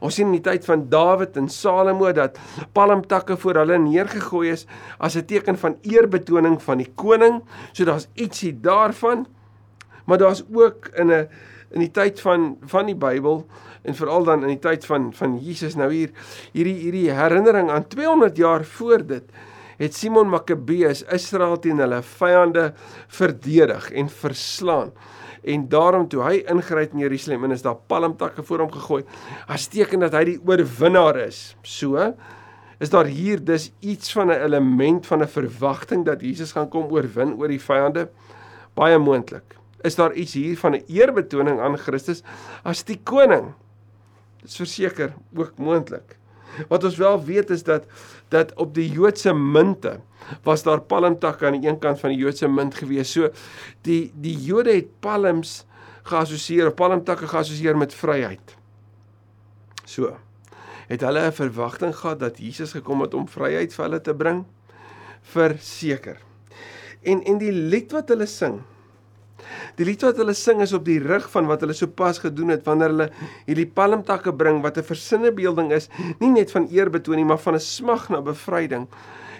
Ons 0.00 0.14
sien 0.14 0.26
in 0.26 0.40
die 0.42 0.50
tyd 0.50 0.64
van 0.64 0.88
Dawid 0.88 1.36
en 1.36 1.48
Salomo 1.48 2.12
dat 2.12 2.38
palmtakke 2.72 3.36
voor 3.36 3.54
hulle 3.54 3.78
neergegooi 3.78 4.50
is 4.50 4.66
as 4.98 5.16
'n 5.16 5.24
teken 5.24 5.58
van 5.58 5.76
eerbetoning 5.82 6.62
van 6.62 6.78
die 6.78 6.92
koning. 6.94 7.42
So 7.72 7.84
daar's 7.84 8.08
ietsie 8.14 8.60
daarvan. 8.60 9.26
Maar 10.04 10.18
daar's 10.18 10.44
ook 10.52 10.88
in 10.94 11.10
'n 11.10 11.28
in 11.70 11.80
die 11.80 11.90
tyd 11.90 12.20
van 12.20 12.56
van 12.60 12.86
die 12.86 12.96
Bybel 12.96 13.46
en 13.82 13.94
veral 13.94 14.24
dan 14.24 14.42
in 14.42 14.54
die 14.54 14.62
tyd 14.62 14.86
van 14.86 15.10
van 15.14 15.38
Jesus 15.42 15.74
nou 15.74 15.90
hier 15.92 16.10
hierdie 16.52 16.74
hierdie 16.74 17.10
herinnering 17.10 17.70
aan 17.70 17.88
200 17.88 18.36
jaar 18.36 18.64
voor 18.64 19.06
dit 19.06 19.24
het 19.76 19.94
Simon 19.94 20.28
Makkabeus 20.32 21.04
Israel 21.12 21.58
teen 21.58 21.78
hulle 21.82 22.02
vyande 22.02 22.70
verdedig 23.08 23.90
en 23.92 24.08
verslaan. 24.08 24.92
En 25.46 25.68
daarom 25.68 26.08
toe 26.10 26.22
hy 26.24 26.40
ingryp 26.50 26.92
in 26.96 27.04
Jerusalem 27.04 27.44
en 27.44 27.54
is 27.54 27.62
daar 27.62 27.78
palmtakke 27.86 28.42
voor 28.42 28.64
hom 28.64 28.72
gegooi, 28.72 29.04
as 29.46 29.68
teken 29.70 30.02
dat 30.02 30.16
hy 30.16 30.24
die 30.32 30.40
oorwinnaar 30.42 31.20
is. 31.26 31.54
So 31.62 32.14
is 32.82 32.90
daar 32.92 33.08
hier 33.08 33.40
dis 33.40 33.70
iets 33.80 34.12
van 34.12 34.28
'n 34.28 34.42
element 34.42 35.06
van 35.06 35.22
'n 35.22 35.28
verwagting 35.28 36.04
dat 36.04 36.20
Jesus 36.20 36.52
gaan 36.52 36.68
kom 36.68 36.90
oorwin 36.90 37.36
oor 37.38 37.48
die 37.48 37.60
vyande 37.60 38.08
baie 38.74 38.98
moontlik. 38.98 39.56
Is 39.82 39.94
daar 39.94 40.12
iets 40.12 40.34
hier 40.34 40.58
van 40.58 40.74
'n 40.74 40.84
eerbetoning 40.86 41.60
aan 41.60 41.78
Christus 41.78 42.22
as 42.62 42.84
die 42.84 43.00
koning? 43.02 43.54
Dis 44.42 44.56
verseker 44.56 45.14
ook 45.34 45.58
moontlik. 45.58 46.18
Wat 46.68 46.84
ons 46.84 46.96
wel 46.96 47.24
weet 47.24 47.50
is 47.50 47.62
dat 47.62 47.86
dat 48.28 48.52
op 48.54 48.74
die 48.74 48.88
Joodse 48.90 49.32
munte 49.34 50.00
was 50.42 50.62
daar 50.66 50.80
palmtakke 50.80 51.46
aan 51.46 51.60
die 51.60 51.68
een 51.68 51.78
kant 51.78 52.00
van 52.00 52.10
die 52.10 52.18
Joodse 52.18 52.48
munt 52.48 52.74
gewees. 52.74 53.12
So 53.12 53.30
die 53.86 54.10
die 54.14 54.36
Jode 54.46 54.74
het 54.74 54.90
palms 55.00 55.64
geassosieer, 56.06 56.72
palmtakke 56.74 57.28
geassosieer 57.30 57.76
met 57.78 57.94
vryheid. 57.94 58.56
So 59.84 60.16
het 60.86 61.02
hulle 61.02 61.26
'n 61.26 61.32
verwagting 61.32 61.94
gehad 61.96 62.20
dat 62.20 62.38
Jesus 62.38 62.72
gekom 62.72 63.00
het 63.00 63.14
om 63.14 63.28
vryheid 63.28 63.74
vir 63.74 63.84
hulle 63.84 64.00
te 64.00 64.14
bring? 64.14 64.44
Verseker. 65.22 66.18
En 67.02 67.22
en 67.22 67.38
die 67.38 67.52
lied 67.52 67.92
wat 67.92 68.08
hulle 68.08 68.26
sing. 68.26 68.62
Die 69.76 69.84
lied 69.84 70.02
wat 70.06 70.16
hulle 70.20 70.34
sing 70.34 70.62
is 70.64 70.72
op 70.76 70.84
die 70.86 70.98
rug 71.02 71.26
van 71.32 71.48
wat 71.50 71.62
hulle 71.64 71.76
sopas 71.76 72.20
gedoen 72.22 72.54
het 72.54 72.64
wanneer 72.66 72.92
hulle 72.94 73.08
hierdie 73.46 73.68
palmtakke 73.68 74.32
bring 74.32 74.62
wat 74.64 74.78
'n 74.78 74.88
versinnebeelding 74.88 75.72
is, 75.72 75.88
nie 76.20 76.30
net 76.30 76.50
van 76.50 76.68
eerbetoon 76.68 77.16
nie, 77.16 77.24
maar 77.24 77.42
van 77.42 77.54
'n 77.54 77.60
smag 77.60 78.08
na 78.08 78.20
bevryding. 78.20 78.88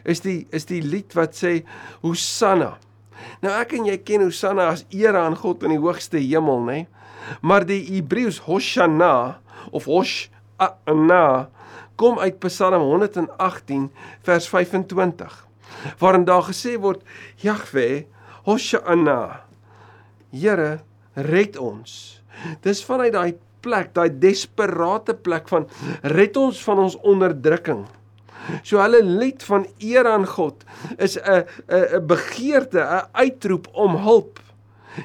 Is 0.04 0.20
die 0.20 0.46
is 0.50 0.64
die 0.64 0.82
lied 0.82 1.14
wat 1.14 1.34
sê 1.34 1.64
Hosanna. 2.02 2.78
Nou 3.42 3.52
ek 3.60 3.72
en 3.72 3.86
jy 3.86 3.96
ken 3.98 4.22
Hosanna 4.22 4.68
as 4.68 4.84
eer 4.90 5.16
aan 5.16 5.36
God 5.36 5.62
in 5.62 5.70
die 5.70 5.80
hoogste 5.80 6.18
hemel, 6.18 6.60
nê? 6.60 6.86
Maar 7.42 7.64
die 7.64 7.82
Hebreëus 7.82 8.38
Hosanna 8.38 9.40
of 9.72 9.84
Hosanna 9.84 11.48
kom 11.96 12.18
uit 12.18 12.38
Psalm 12.38 12.82
118 12.82 13.90
vers 14.22 14.48
25 14.48 15.46
waarin 15.98 16.24
daar 16.24 16.42
gesê 16.42 16.76
word 16.80 17.02
Jahwe 17.42 18.06
Hosanna 18.44 19.45
Here 20.37 20.81
red 21.14 21.57
ons. 21.57 22.21
Dis 22.64 22.83
vanuit 22.85 23.12
daai 23.12 23.35
plek, 23.64 23.93
daai 23.97 24.11
desperate 24.21 25.14
plek 25.25 25.49
van 25.49 25.66
red 26.16 26.37
ons 26.37 26.61
van 26.69 26.83
ons 26.85 26.99
onderdrukking. 27.02 27.87
So 28.62 28.78
hulle 28.78 29.00
lied 29.02 29.43
van 29.49 29.64
eer 29.83 30.07
aan 30.07 30.26
God 30.26 30.64
is 30.99 31.16
'n 31.16 31.45
'n 31.69 32.00
'n 32.00 32.07
begeerte, 32.07 32.81
'n 32.81 33.09
uitroep 33.12 33.66
om 33.73 33.97
hulp. 33.97 34.38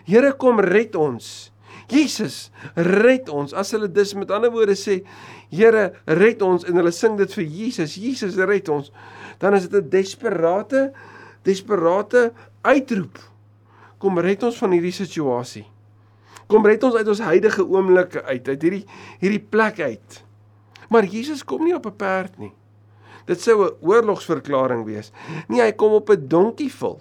Here 0.05 0.33
kom 0.33 0.59
red 0.59 0.95
ons. 0.95 1.51
Jesus, 1.87 2.51
red 2.75 3.29
ons. 3.29 3.53
As 3.53 3.71
hulle 3.71 3.91
dis 3.91 4.13
met 4.13 4.31
ander 4.31 4.51
woorde 4.51 4.75
sê, 4.75 5.03
Here, 5.51 5.91
red 6.07 6.41
ons 6.41 6.63
en 6.63 6.77
hulle 6.79 6.93
sing 6.95 7.17
dit 7.19 7.33
vir 7.35 7.43
Jesus. 7.43 7.97
Jesus, 7.99 8.37
red 8.39 8.69
ons. 8.71 8.87
Dan 9.39 9.57
is 9.57 9.67
dit 9.67 9.83
'n 9.83 9.89
desperate 9.89 10.91
desperate 11.43 12.31
uitroep. 12.61 13.17
Kom 14.01 14.17
red 14.19 14.43
ons 14.43 14.57
van 14.57 14.73
hierdie 14.73 14.95
situasie. 14.95 15.67
Kom 16.49 16.65
red 16.65 16.83
ons 16.83 16.97
uit 16.97 17.07
ons 17.07 17.21
huidige 17.21 17.63
oomblikke 17.63 18.23
uit, 18.25 18.47
uit 18.47 18.65
hierdie 18.65 18.85
hierdie 19.21 19.43
plek 19.53 19.79
uit. 19.79 20.23
Maar 20.91 21.05
Jesus 21.07 21.45
kom 21.45 21.63
nie 21.63 21.75
op 21.75 21.85
'n 21.85 21.95
perd 21.95 22.37
nie. 22.37 22.51
Dit 23.25 23.41
sou 23.41 23.65
'n 23.65 23.77
oorlogsverklaring 23.81 24.85
wees. 24.85 25.11
Nee, 25.47 25.61
hy 25.61 25.71
kom 25.71 25.93
op 25.93 26.09
'n 26.09 26.27
donkie 26.27 26.73
vol. 26.73 26.99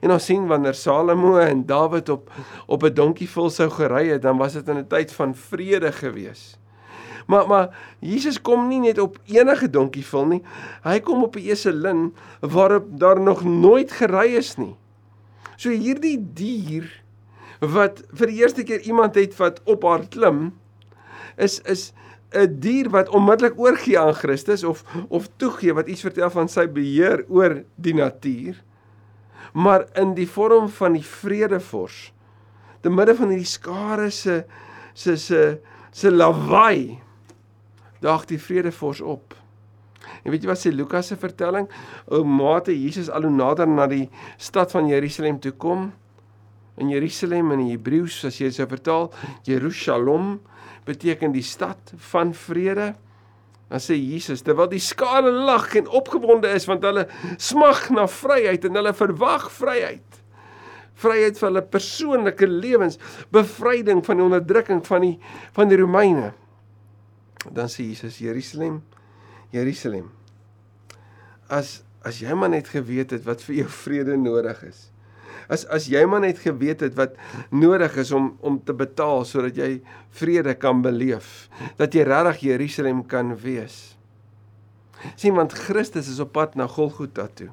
En 0.00 0.10
ons 0.10 0.24
sien 0.24 0.46
wanneer 0.46 0.74
Salomo 0.74 1.36
en 1.38 1.66
Dawid 1.66 2.08
op 2.08 2.30
op 2.66 2.82
'n 2.82 2.94
donkie 2.94 3.28
vol 3.28 3.50
sou 3.50 3.70
gery 3.70 4.08
het, 4.08 4.22
dan 4.22 4.38
was 4.38 4.52
dit 4.52 4.68
in 4.68 4.78
'n 4.78 4.86
tyd 4.86 5.12
van 5.12 5.34
vrede 5.34 5.92
gewees. 5.92 6.58
Maar 7.26 7.46
maar 7.46 7.76
Jesus 8.00 8.40
kom 8.40 8.68
nie 8.68 8.80
net 8.80 8.98
op 8.98 9.18
enige 9.24 9.70
donkie 9.70 10.06
vol 10.06 10.26
nie. 10.26 10.42
Hy 10.82 11.00
kom 11.00 11.22
op 11.22 11.36
'n 11.36 11.48
eselin 11.48 12.14
waarop 12.40 12.84
daar 12.98 13.20
nog 13.20 13.44
nooit 13.44 13.92
gery 13.92 14.36
is 14.36 14.56
nie. 14.56 14.76
So 15.58 15.74
hierdie 15.74 16.16
dier 16.38 16.86
wat 17.58 18.04
vir 18.14 18.30
die 18.30 18.42
eerste 18.44 18.62
keer 18.62 18.84
iemand 18.86 19.16
het 19.18 19.34
wat 19.40 19.58
op 19.66 19.82
haar 19.88 20.04
klim 20.06 20.52
is 21.36 21.58
is 21.66 21.92
'n 22.32 22.60
dier 22.60 22.90
wat 22.90 23.08
onmiddellik 23.08 23.58
oorgee 23.58 23.98
aan 23.98 24.14
Christus 24.14 24.64
of 24.64 24.84
of 25.08 25.28
toegee 25.36 25.74
wat 25.74 25.88
iets 25.88 26.04
vertel 26.06 26.30
van 26.30 26.48
sy 26.48 26.66
beheer 26.66 27.24
oor 27.28 27.64
die 27.74 27.94
natuur 27.94 28.62
maar 29.52 29.86
in 29.94 30.14
die 30.14 30.28
vorm 30.28 30.68
van 30.68 30.92
die 30.92 31.04
vredevors 31.04 32.12
te 32.80 32.90
midde 32.90 33.14
van 33.14 33.28
hierdie 33.32 33.48
skare 33.48 34.10
se 34.10 34.44
se 34.94 35.16
se 35.16 35.58
se 35.90 36.10
lawaai 36.10 37.00
daag 38.00 38.26
die 38.26 38.38
vredevors 38.38 39.00
op 39.00 39.34
en 40.24 40.32
weet 40.32 40.44
jy 40.44 40.50
wat 40.50 40.60
sê 40.60 40.74
Lukas 40.74 41.12
se 41.12 41.18
vertelling 41.20 41.68
ou 42.06 42.24
mate 42.24 42.74
Jesus 42.74 43.08
al 43.08 43.28
hoe 43.28 43.34
nader 43.34 43.68
na 43.68 43.86
die 43.90 44.06
stad 44.36 44.72
van 44.74 44.90
Jerusalem 44.90 45.40
toe 45.42 45.52
kom 45.52 45.90
in 46.78 46.92
Jerusalem 46.94 47.52
in 47.56 47.66
Hebreëus 47.72 48.22
as 48.28 48.38
jy 48.38 48.50
dit 48.50 48.58
sou 48.58 48.68
vertaal 48.70 49.10
Jerusalem 49.48 50.38
beteken 50.88 51.34
die 51.34 51.44
stad 51.44 51.92
van 52.12 52.32
vrede. 52.34 52.94
Dan 53.68 53.82
sê 53.84 53.98
Jesus, 53.98 54.40
terwyl 54.44 54.70
die 54.70 54.80
skare 54.80 55.30
lag 55.32 55.68
en 55.76 55.90
opgewonde 55.92 56.48
is 56.56 56.64
want 56.68 56.86
hulle 56.88 57.04
smag 57.36 57.90
na 57.92 58.06
vryheid 58.08 58.64
en 58.64 58.80
hulle 58.80 58.94
verwag 58.96 59.48
vryheid. 59.52 60.20
Vryheid 60.98 61.36
vir 61.38 61.48
hulle 61.50 61.64
persoonlike 61.74 62.48
lewens, 62.48 62.96
bevryding 63.34 64.00
van 64.06 64.18
die 64.18 64.24
onderdrukking 64.24 64.80
van 64.88 65.04
die 65.04 65.16
van 65.56 65.70
die 65.70 65.78
Romeine. 65.78 66.32
Dan 67.52 67.68
sê 67.70 67.84
Jesus, 67.90 68.22
Jerusalem, 68.24 68.80
Jerusalem. 69.54 70.10
As 71.48 71.82
as 72.06 72.20
jy 72.22 72.34
maar 72.38 72.52
net 72.52 72.68
geweet 72.70 73.10
het 73.10 73.24
wat 73.26 73.42
vir 73.42 73.62
jou 73.62 73.70
vrede 73.82 74.14
nodig 74.16 74.62
is 74.68 74.86
as 75.48 75.64
as 75.72 75.88
jy 75.88 76.04
maar 76.08 76.22
net 76.22 76.40
geweet 76.42 76.84
het 76.84 76.96
wat 76.98 77.16
nodig 77.54 77.96
is 78.00 78.12
om 78.14 78.30
om 78.44 78.58
te 78.64 78.74
betaal 78.76 79.24
sodat 79.28 79.56
jy 79.58 79.78
vrede 80.20 80.54
kan 80.60 80.82
beleef, 80.84 81.48
dat 81.80 81.94
jy 81.96 82.04
regtig 82.08 82.44
Jerusalem 82.50 83.04
kan 83.08 83.34
wees. 83.36 83.96
sien 85.16 85.34
want 85.34 85.52
Christus 85.54 86.08
is 86.10 86.20
op 86.20 86.32
pad 86.34 86.56
na 86.58 86.66
Golgotha 86.66 87.28
toe. 87.34 87.50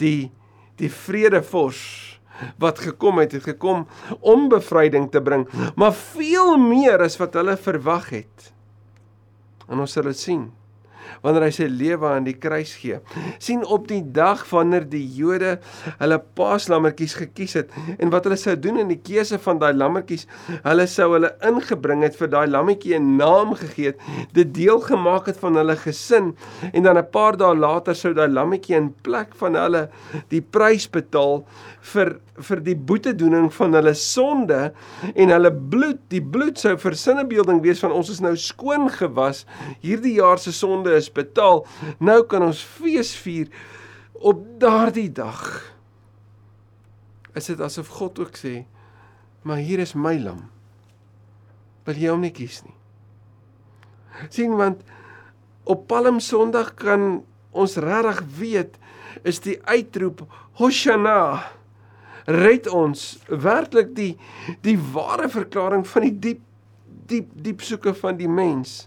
Die 0.00 0.30
die 0.78 0.90
vredevors 0.90 2.18
wat 2.62 2.78
gekom 2.78 3.18
het, 3.18 3.32
het 3.34 3.42
gekom 3.42 3.86
om 4.20 4.46
bevryding 4.48 5.08
te 5.10 5.20
bring, 5.20 5.48
maar 5.74 5.92
veel 5.92 6.54
meer 6.62 7.02
as 7.02 7.18
wat 7.18 7.34
hulle 7.34 7.56
verwag 7.58 8.12
het. 8.14 8.52
En 9.66 9.82
ons 9.82 9.92
sal 9.92 10.06
dit 10.06 10.18
sien 10.18 10.46
wanneer 11.22 11.48
hy 11.48 11.50
sy 11.54 11.68
lewe 11.70 12.08
aan 12.08 12.26
die 12.28 12.36
kruis 12.38 12.74
gee. 12.80 13.00
sien 13.38 13.64
op 13.66 13.88
die 13.88 14.02
dag 14.02 14.44
wanneer 14.50 14.86
die 14.88 15.04
Jode 15.18 15.58
hulle 15.98 16.18
paaslammetjies 16.38 17.14
gekies 17.18 17.56
het 17.58 17.72
en 17.98 18.10
wat 18.10 18.28
hulle 18.28 18.38
sou 18.40 18.56
doen 18.56 18.78
in 18.84 18.92
die 18.92 19.00
keuse 19.02 19.38
van 19.38 19.58
daai 19.58 19.72
lammetjies, 19.74 20.26
hulle 20.64 20.86
sou 20.86 21.12
hulle 21.14 21.32
ingebring 21.48 22.04
het 22.06 22.16
vir 22.18 22.32
daai 22.32 22.46
lammetjie 22.46 22.98
'n 22.98 23.16
naam 23.16 23.54
gegee 23.54 23.92
het, 23.92 23.98
dit 24.32 24.54
deel 24.54 24.80
gemaak 24.80 25.26
het 25.26 25.38
van 25.38 25.56
hulle 25.56 25.76
gesin 25.76 26.34
en 26.72 26.82
dan 26.82 26.98
'n 26.98 27.10
paar 27.10 27.36
dae 27.36 27.54
later 27.54 27.94
sou 27.94 28.12
daai 28.14 28.28
lammetjie 28.28 28.76
in 28.76 28.94
plek 29.02 29.34
van 29.34 29.54
hulle 29.54 29.88
die 30.28 30.42
prys 30.42 30.88
betaal 30.90 31.44
vir 31.92 32.18
vir 32.46 32.60
die 32.62 32.76
boetedoening 32.88 33.48
van 33.54 33.74
hulle 33.74 33.94
sonde 33.98 34.58
en 35.14 35.32
hulle 35.34 35.50
bloed, 35.72 36.00
die 36.12 36.22
bloed 36.22 36.60
sou 36.60 36.74
vir 36.80 36.96
sinnebeelding 36.98 37.60
wees 37.64 37.82
van 37.82 37.94
ons 37.94 38.12
is 38.12 38.20
nou 38.22 38.34
skoon 38.38 38.88
gewas. 38.94 39.44
Hierdie 39.82 40.16
jaar 40.18 40.40
se 40.42 40.52
sonde 40.54 40.94
is 40.98 41.10
betaal. 41.12 41.64
Nou 41.98 42.20
kan 42.28 42.44
ons 42.50 42.60
fees 42.62 43.14
vier 43.22 43.48
op 44.18 44.42
daardie 44.60 45.10
dag. 45.14 45.42
Is 47.38 47.50
dit 47.50 47.60
asof 47.62 47.88
God 48.00 48.18
ook 48.18 48.36
sê, 48.36 48.64
"Maar 49.42 49.62
hier 49.62 49.78
is 49.78 49.94
my 49.94 50.18
lam. 50.18 50.50
Wil 51.84 51.94
jy 51.94 52.10
hom 52.10 52.20
nie 52.20 52.34
kies 52.34 52.62
nie?" 52.64 52.78
sien 54.28 54.56
want 54.56 54.82
op 55.68 55.86
Palm 55.86 56.20
Sondag 56.20 56.74
kan 56.74 57.22
ons 57.50 57.76
regtig 57.76 58.22
weet 58.38 58.76
is 59.28 59.40
die 59.44 59.58
uitroep 59.68 60.24
Hosanna 60.58 61.52
red 62.28 62.68
ons 62.68 63.18
werklik 63.28 63.94
die 63.96 64.12
die 64.66 64.76
ware 64.94 65.30
verklaring 65.32 65.86
van 65.88 66.08
die 66.08 66.16
diep 66.26 66.44
diep 67.08 67.30
diep 67.32 67.64
soeke 67.64 67.94
van 67.96 68.18
die 68.18 68.28
mens 68.28 68.82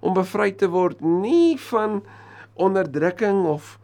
om 0.00 0.14
bevry 0.16 0.52
te 0.52 0.68
word 0.70 1.00
nie 1.00 1.58
van 1.70 2.02
onderdrukking 2.54 3.44
of 3.46 3.76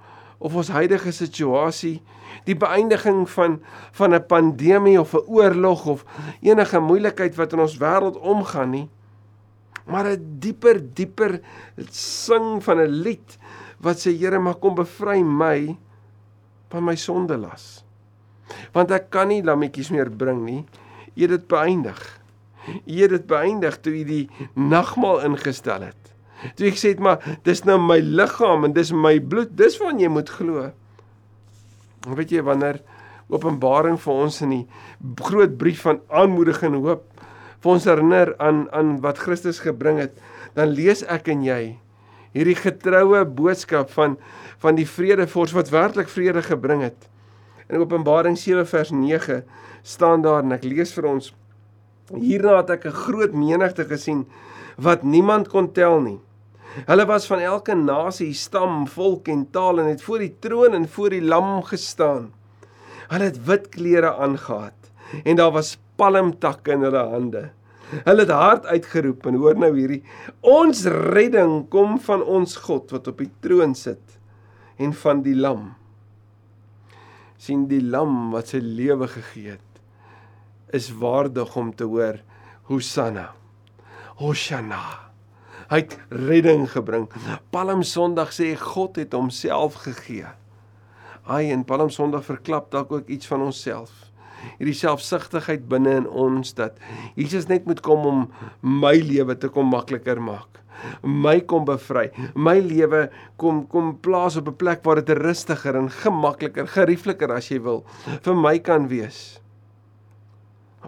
of 0.45 0.55
ons 0.55 0.69
huidige 0.75 1.13
situasie 1.15 2.03
die 2.49 2.57
beëindiging 2.59 3.25
van 3.31 3.61
van 3.93 4.15
'n 4.15 4.27
pandemie 4.27 5.01
of 5.01 5.15
'n 5.15 5.27
oorlog 5.27 5.87
of 5.87 6.05
enige 6.41 6.81
moeilikheid 6.81 7.37
wat 7.37 7.53
in 7.53 7.61
ons 7.61 7.79
wêreld 7.79 8.19
omgaan 8.21 8.71
nie 8.71 8.89
maar 9.87 10.07
'n 10.07 10.37
dieper 10.39 10.81
dieper 10.95 11.41
sing 11.91 12.63
van 12.63 12.79
'n 12.79 13.03
lied 13.03 13.39
wat 13.81 13.97
sê 13.97 14.17
Here 14.19 14.39
mag 14.39 14.59
kom 14.59 14.75
bevry 14.75 15.23
my 15.23 15.77
van 16.69 16.85
my 16.85 16.97
sondelas 16.97 17.85
want 18.73 18.91
ek 18.95 19.11
kan 19.11 19.29
nie 19.29 19.43
lammetjies 19.45 19.91
meer 19.95 20.11
bring 20.11 20.45
nie. 20.45 20.63
Het 21.15 21.31
dit 21.31 21.47
beëindig 21.49 22.01
jy 22.85 23.05
het 23.05 23.15
dit 23.19 23.29
beëindig 23.31 23.79
toe 23.83 23.95
jy 23.97 24.05
die 24.09 24.49
nagmaal 24.55 25.25
ingestel 25.29 25.89
het 25.91 26.05
Toe 26.53 26.69
ek 26.69 26.79
sê 26.79 26.93
dit 26.93 27.03
maar 27.03 27.23
dis 27.47 27.63
nou 27.65 27.79
my 27.81 28.01
liggaam 28.03 28.67
en 28.69 28.75
dis 28.77 28.93
my 28.93 29.17
bloed, 29.21 29.55
dis 29.57 29.79
wat 29.81 30.01
jy 30.01 30.11
moet 30.13 30.29
glo. 30.29 30.69
En 32.05 32.19
weet 32.19 32.35
jy 32.37 32.45
wanneer 32.45 32.83
Openbaring 33.33 33.97
vir 33.97 34.19
ons 34.27 34.43
in 34.45 34.51
die 34.53 34.65
groot 35.25 35.55
brief 35.57 35.87
van 35.87 36.03
aanmoediging 36.13 36.75
en 36.77 36.83
hoop 36.85 37.07
vir 37.65 37.71
ons 37.73 37.87
herinner 37.89 38.35
aan 38.45 38.67
aan 38.77 38.99
wat 39.01 39.23
Christus 39.25 39.63
gebring 39.65 39.97
het, 40.03 40.19
dan 40.53 40.75
lees 40.77 41.01
ek 41.09 41.31
en 41.33 41.41
jy 41.47 41.79
hierdie 42.35 42.59
getroue 42.59 43.23
boodskap 43.25 43.89
van 43.95 44.19
van 44.61 44.77
die 44.77 44.87
vredevors 44.89 45.55
wat 45.57 45.73
werklik 45.73 46.13
vrede 46.13 46.45
gebring 46.45 46.85
het. 46.85 47.09
In 47.73 47.81
Openbaring 47.81 48.37
7 48.37 48.67
vers 48.69 48.93
9 48.93 49.41
staan 49.83 50.23
daar 50.25 50.45
en 50.45 50.53
ek 50.57 50.69
lees 50.69 50.93
vir 50.93 51.09
ons 51.09 51.33
Hierna 52.13 52.57
het 52.61 52.71
ek 52.71 52.87
'n 52.87 53.01
groot 53.07 53.33
menigte 53.33 53.85
gesien 53.85 54.27
wat 54.77 55.03
niemand 55.03 55.49
kon 55.49 55.73
tel 55.73 56.01
nie. 56.01 56.21
Hulle 56.87 57.07
was 57.07 57.27
van 57.27 57.39
elke 57.39 57.75
nasie, 57.75 58.35
stam, 58.35 58.87
volk 58.87 59.29
en 59.29 59.51
taal 59.51 59.79
en 59.79 59.87
het 59.87 60.03
voor 60.03 60.19
die 60.19 60.35
troon 60.39 60.75
en 60.75 60.89
voor 60.89 61.11
die 61.11 61.23
lam 61.23 61.63
gestaan. 61.63 62.33
Hulle 63.09 63.25
het 63.25 63.45
wit 63.47 63.69
klere 63.69 64.17
aangetree 64.17 65.23
en 65.25 65.37
daar 65.37 65.53
was 65.53 65.77
palmtakke 65.97 66.73
in 66.73 66.83
hulle 66.87 67.05
hande. 67.13 67.51
Hulle 68.05 68.25
het 68.25 68.33
hard 68.33 68.67
uitgeroep 68.67 69.27
en 69.27 69.39
hoor 69.39 69.59
nou 69.61 69.71
hierdie 69.77 70.03
ons 70.41 70.85
redding 71.15 71.69
kom 71.71 71.99
van 72.01 72.23
ons 72.23 72.57
God 72.65 72.91
wat 72.95 73.09
op 73.13 73.21
die 73.23 73.31
troon 73.45 73.75
sit 73.79 74.19
en 74.77 74.95
van 75.05 75.23
die 75.23 75.37
lam. 75.37 75.75
sien 77.37 77.67
die 77.69 77.83
lam 77.83 78.31
wat 78.33 78.55
sy 78.55 78.59
lewe 78.63 79.05
gegee 79.11 79.51
het 79.59 79.74
is 80.71 80.91
waardig 80.93 81.57
om 81.57 81.75
te 81.75 81.85
hoor 81.85 82.21
Hosanna. 82.71 83.35
Hosanna. 84.17 84.83
Hy 85.69 85.81
het 85.83 85.99
redding 86.09 86.67
gebring. 86.71 87.09
Palm 87.51 87.83
Sondag 87.83 88.33
sê 88.37 88.55
God 88.61 88.97
het 89.01 89.13
homself 89.17 89.83
gegee. 89.85 90.29
Ai 91.25 91.51
en 91.53 91.65
Palm 91.65 91.91
Sondag 91.91 92.25
verklap 92.25 92.71
dalk 92.73 92.93
ook 92.93 93.09
iets 93.09 93.27
van 93.27 93.43
onsself. 93.43 93.93
Hierdie 94.59 94.77
selfsugtigheid 94.77 95.69
binne 95.69 95.95
in 96.03 96.09
ons 96.09 96.53
dat 96.59 96.77
Jesus 97.17 97.49
net 97.49 97.65
moet 97.69 97.81
kom 97.85 98.05
om 98.09 98.27
my 98.61 98.97
lewe 99.01 99.37
te 99.41 99.49
kom 99.49 99.73
makliker 99.73 100.21
maak. 100.21 100.61
My 101.01 101.39
kom 101.49 101.65
bevry. 101.65 102.11
My 102.37 102.59
lewe 102.61 103.07
kom 103.41 103.63
kom 103.71 103.95
plaas 104.05 104.37
op 104.37 104.49
'n 104.49 104.57
plek 104.57 104.85
waar 104.85 105.01
dit 105.01 105.17
rustiger 105.17 105.77
en 105.77 105.89
gemakliker, 105.91 106.67
geriefliker 106.67 107.33
as 107.33 107.49
jy 107.49 107.61
wil 107.63 107.85
vir 108.23 108.35
my 108.35 108.59
kan 108.59 108.89
wees. 108.89 109.41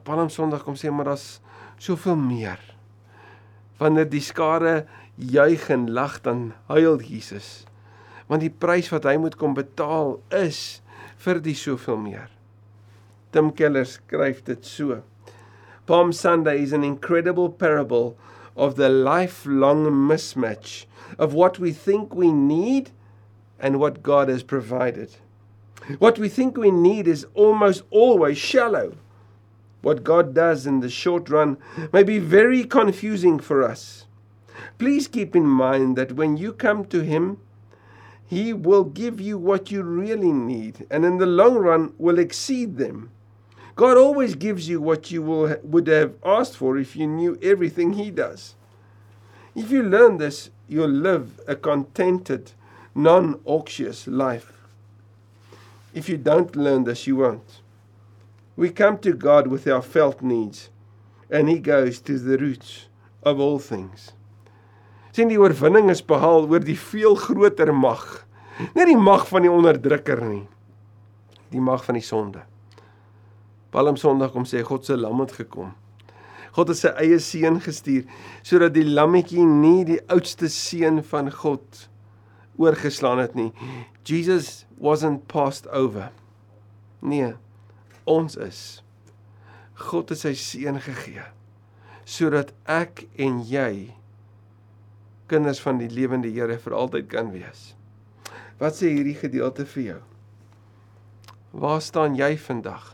Palm 0.07 0.31
Sondag 0.31 0.63
kom 0.65 0.79
sê 0.79 0.93
maar 0.95 1.11
daar's 1.11 1.41
soveel 1.83 2.17
meer. 2.17 2.61
Wanneer 3.81 4.09
die 4.09 4.23
skare 4.25 4.85
juig 5.17 5.67
en 5.75 5.91
lag 5.93 6.21
dan 6.25 6.53
huil 6.71 7.03
Jesus 7.03 7.67
want 8.27 8.43
die 8.43 8.53
prys 8.53 8.91
wat 8.93 9.07
hy 9.07 9.17
moet 9.21 9.37
kom 9.39 9.55
betaal 9.57 10.17
is 10.35 10.81
vir 11.23 11.41
die 11.43 11.57
soveel 11.57 11.99
meer. 12.01 12.31
Tim 13.35 13.53
Keller 13.55 13.87
skryf 13.89 14.43
dit 14.47 14.65
so. 14.67 15.03
Palm 15.87 16.13
Sunday 16.13 16.63
is 16.63 16.73
an 16.75 16.85
incredible 16.85 17.49
parable 17.49 18.17
of 18.57 18.75
the 18.77 18.89
lifelong 18.89 19.87
mismatch 20.09 20.87
of 21.19 21.35
what 21.35 21.59
we 21.59 21.71
think 21.73 22.15
we 22.15 22.33
need 22.33 22.91
and 23.61 23.79
what 23.79 24.03
God 24.03 24.29
has 24.29 24.43
provided. 24.43 25.17
What 25.99 26.19
we 26.19 26.29
think 26.29 26.57
we 26.57 26.71
need 26.71 27.07
is 27.07 27.27
almost 27.35 27.85
always 27.91 28.39
shallow. 28.39 28.97
What 29.83 30.05
God 30.05 30.35
does 30.35 30.67
in 30.67 30.81
the 30.81 30.91
short 30.91 31.29
run 31.29 31.59
may 31.93 32.03
be 32.03 32.19
very 32.19 32.65
confusing 32.65 33.39
for 33.39 33.63
us. 33.63 34.07
Please 34.79 35.09
keep 35.09 35.37
in 35.37 35.47
mind 35.47 35.97
that 35.97 36.13
when 36.13 36.37
you 36.37 36.53
come 36.53 36.85
to 36.87 37.01
Him, 37.01 37.39
He 38.27 38.53
will 38.53 38.85
give 38.85 39.21
you 39.21 39.39
what 39.39 39.71
you 39.71 39.83
really 39.83 40.33
need 40.33 40.87
and 40.91 41.05
in 41.05 41.19
the 41.19 41.27
long 41.27 41.57
run 41.57 41.93
will 41.99 42.19
exceed 42.19 42.77
them. 42.79 43.11
God 43.77 43.99
always 43.99 44.35
gives 44.35 44.69
you 44.69 44.81
what 44.81 45.11
you 45.11 45.23
will, 45.23 45.57
would 45.63 45.87
have 45.87 46.15
asked 46.25 46.57
for 46.57 46.79
if 46.79 46.97
you 46.97 47.07
knew 47.07 47.39
everything 47.43 47.93
He 47.93 48.11
does. 48.11 48.55
If 49.55 49.71
you 49.71 49.83
learn 49.83 50.19
this, 50.19 50.51
you'll 50.67 50.89
live 50.89 51.41
a 51.47 51.57
contented, 51.57 52.53
non 52.95 53.41
auctious 53.45 54.07
life. 54.07 54.53
If 55.95 56.09
you 56.09 56.17
don't 56.17 56.55
learn 56.57 56.85
this, 56.85 57.07
you 57.07 57.17
won't. 57.17 57.61
We 58.57 58.71
come 58.71 58.99
to 58.99 59.13
God 59.13 59.49
with 59.49 59.67
our 59.67 59.83
felt 59.83 60.23
needs, 60.23 60.71
and 61.31 61.49
He 61.49 61.59
goes 61.59 62.01
to 62.01 62.19
the 62.19 62.39
roots 62.39 62.89
of 63.23 63.39
all 63.41 63.59
things. 63.59 64.17
sien 65.17 65.31
die 65.33 65.39
oorwinning 65.41 65.89
is 65.89 66.03
behaal 66.05 66.45
oor 66.51 66.61
die 66.61 66.77
veel 66.77 67.17
groter 67.17 67.73
mag. 67.73 68.05
Nie 68.77 68.85
die 68.91 68.99
mag 69.01 69.25
van 69.31 69.47
die 69.47 69.53
onderdrukker 69.53 70.21
nie. 70.29 70.45
Die 71.53 71.63
mag 71.63 71.85
van 71.87 71.97
die 71.97 72.05
sonde. 72.05 72.43
Palm 73.73 73.97
Sondag 74.01 74.35
kom 74.35 74.45
sê 74.49 74.63
God 74.65 74.85
se 74.85 74.97
lam 74.97 75.23
het 75.23 75.33
gekom. 75.37 75.73
God 76.57 76.73
het 76.73 76.81
sy 76.81 76.93
eie 77.01 77.19
seun 77.21 77.59
gestuur 77.65 78.05
sodat 78.45 78.75
die 78.77 78.85
lammetjie 78.85 79.45
nie 79.45 79.85
die 79.89 79.99
oudste 80.13 80.49
seun 80.53 81.03
van 81.05 81.29
God 81.33 81.87
oorgeslaan 82.61 83.21
het 83.21 83.37
nie. 83.37 83.51
Jesus 84.09 84.65
wasn't 84.81 85.27
passed 85.33 85.69
over. 85.69 86.11
Nee, 87.05 87.35
ons 88.07 88.39
is. 88.41 88.61
God 89.77 90.11
het 90.15 90.23
sy 90.23 90.35
seun 90.39 90.81
gegee 90.81 91.27
sodat 92.07 92.53
ek 92.71 93.03
en 93.19 93.41
jy 93.43 93.91
kinders 95.27 95.59
van 95.59 95.81
die 95.81 95.91
lewende 95.91 96.31
Here 96.31 96.55
vir 96.63 96.75
altyd 96.79 97.09
kan 97.11 97.33
wees. 97.35 97.73
Wat 98.61 98.79
sê 98.79 98.93
hierdie 98.95 99.17
gedeelte 99.19 99.67
vir 99.75 99.83
jou? 99.83 100.03
Waar 101.57 101.83
staan 101.83 102.15
jy 102.15 102.37
vandag? 102.39 102.93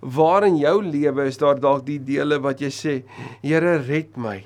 Waar 0.00 0.46
in 0.48 0.56
jou 0.56 0.78
lewe 0.80 1.26
is 1.28 1.38
daar 1.42 1.60
dalk 1.60 1.84
die 1.84 2.00
dele 2.00 2.38
wat 2.40 2.62
jy 2.64 2.70
sê, 2.72 2.94
Here 3.42 3.76
red 3.84 4.16
my? 4.16 4.38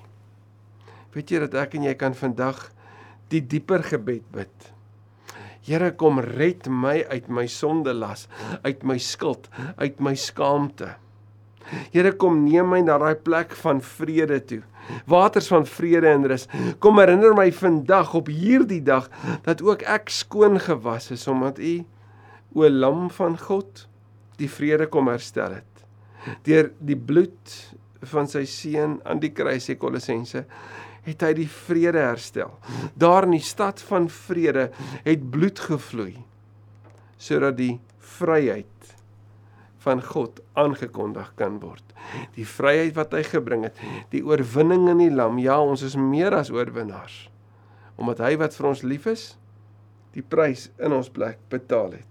Weet 1.15 1.31
jy 1.31 1.45
dat 1.47 1.55
ek 1.63 1.79
en 1.79 1.87
jy 1.87 1.95
kan 2.01 2.17
vandag 2.17 2.67
die 3.31 3.45
dieper 3.45 3.87
gebed 3.87 4.27
bid? 4.35 4.73
Here 5.69 5.93
kom 6.01 6.21
red 6.25 6.67
my 6.73 7.03
uit 7.13 7.29
my 7.29 7.45
sondelas, 7.47 8.27
uit 8.65 8.83
my 8.83 8.97
skuld, 8.99 9.51
uit 9.77 10.01
my 10.01 10.15
skaamte. 10.17 10.95
Here 11.93 12.15
kom 12.17 12.47
neem 12.47 12.71
my 12.73 12.81
na 12.81 12.97
daai 12.99 13.19
plek 13.21 13.53
van 13.61 13.83
vrede 13.85 14.41
toe 14.49 14.63
waters 15.07 15.49
van 15.49 15.67
vrede 15.67 16.09
en 16.09 16.27
rus. 16.27 16.47
Kom 16.79 16.99
herinner 17.01 17.35
my 17.37 17.49
vandag 17.53 18.15
op 18.15 18.31
hierdie 18.33 18.83
dag 18.85 19.09
dat 19.47 19.63
ook 19.65 19.85
ek 19.89 20.13
skoon 20.13 20.59
gewas 20.63 21.11
is 21.15 21.27
omdat 21.29 21.59
U 21.59 21.75
o 22.57 22.69
lam 22.69 23.09
van 23.13 23.37
God 23.39 23.87
die 24.41 24.51
vrede 24.51 24.89
kom 24.89 25.11
herstel 25.11 25.59
het. 25.59 25.85
Deur 26.47 26.73
die 26.79 26.97
bloed 26.97 27.57
van 28.13 28.29
sy 28.31 28.45
seun 28.47 28.99
aan 29.09 29.21
die 29.23 29.33
kruis 29.35 29.67
sê 29.69 29.79
Kolossense 29.79 30.45
het 31.09 31.23
hy 31.25 31.33
die 31.39 31.49
vrede 31.49 32.03
herstel. 32.03 32.53
Daar 32.99 33.27
in 33.27 33.37
die 33.39 33.45
stad 33.45 33.81
van 33.89 34.09
vrede 34.13 34.69
het 35.07 35.31
bloed 35.33 35.61
gevloei 35.69 36.15
sodat 37.19 37.57
die 37.59 37.81
vryheid 37.99 38.95
van 39.83 40.03
God 40.05 40.39
aangekondig 40.59 41.33
kan 41.39 41.59
word. 41.63 41.83
Die 42.37 42.47
vryheid 42.47 42.95
wat 42.99 43.15
hy 43.17 43.25
gebring 43.27 43.65
het, 43.67 43.79
die 44.13 44.23
oorwinning 44.27 44.87
in 44.93 45.03
die 45.03 45.11
lam. 45.11 45.41
Ja, 45.43 45.59
ons 45.59 45.83
is 45.87 45.97
meer 45.99 46.37
as 46.37 46.53
oorwinnaars. 46.55 47.27
Omdat 47.99 48.23
hy 48.23 48.33
wat 48.39 48.55
vir 48.55 48.69
ons 48.71 48.85
lief 48.87 49.09
is, 49.11 49.25
die 50.15 50.23
prys 50.23 50.69
in 50.79 50.95
ons 50.95 51.11
plek 51.11 51.41
betaal 51.51 51.97
het. 51.99 52.07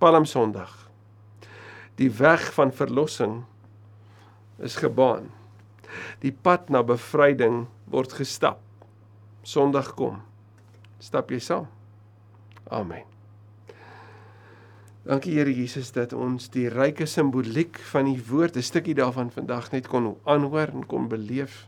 Palm 0.00 0.24
Sondag. 0.28 0.72
Die 2.00 2.10
weg 2.16 2.46
van 2.56 2.72
verlossing 2.72 3.42
is 4.62 4.76
gebaan. 4.76 5.30
Die 6.22 6.32
pad 6.32 6.70
na 6.70 6.82
bevryding 6.86 7.64
word 7.90 8.12
gestap. 8.14 8.60
Sondag 9.42 9.94
kom. 9.98 10.20
Stap 11.00 11.30
jy 11.32 11.40
saam? 11.40 11.66
Amen. 12.70 13.06
Dankie 15.00 15.32
Here 15.38 15.50
Jesus 15.50 15.88
dat 15.96 16.12
ons 16.12 16.50
die 16.52 16.68
ryke 16.68 17.06
simboliek 17.08 17.78
van 17.90 18.06
u 18.06 18.14
woord 18.28 18.56
'n 18.56 18.62
stukkie 18.62 18.94
daarvan 18.94 19.30
vandag 19.30 19.72
net 19.72 19.88
kon 19.88 20.16
aanhoor 20.24 20.68
en 20.68 20.86
kon 20.86 21.08
beleef. 21.08 21.66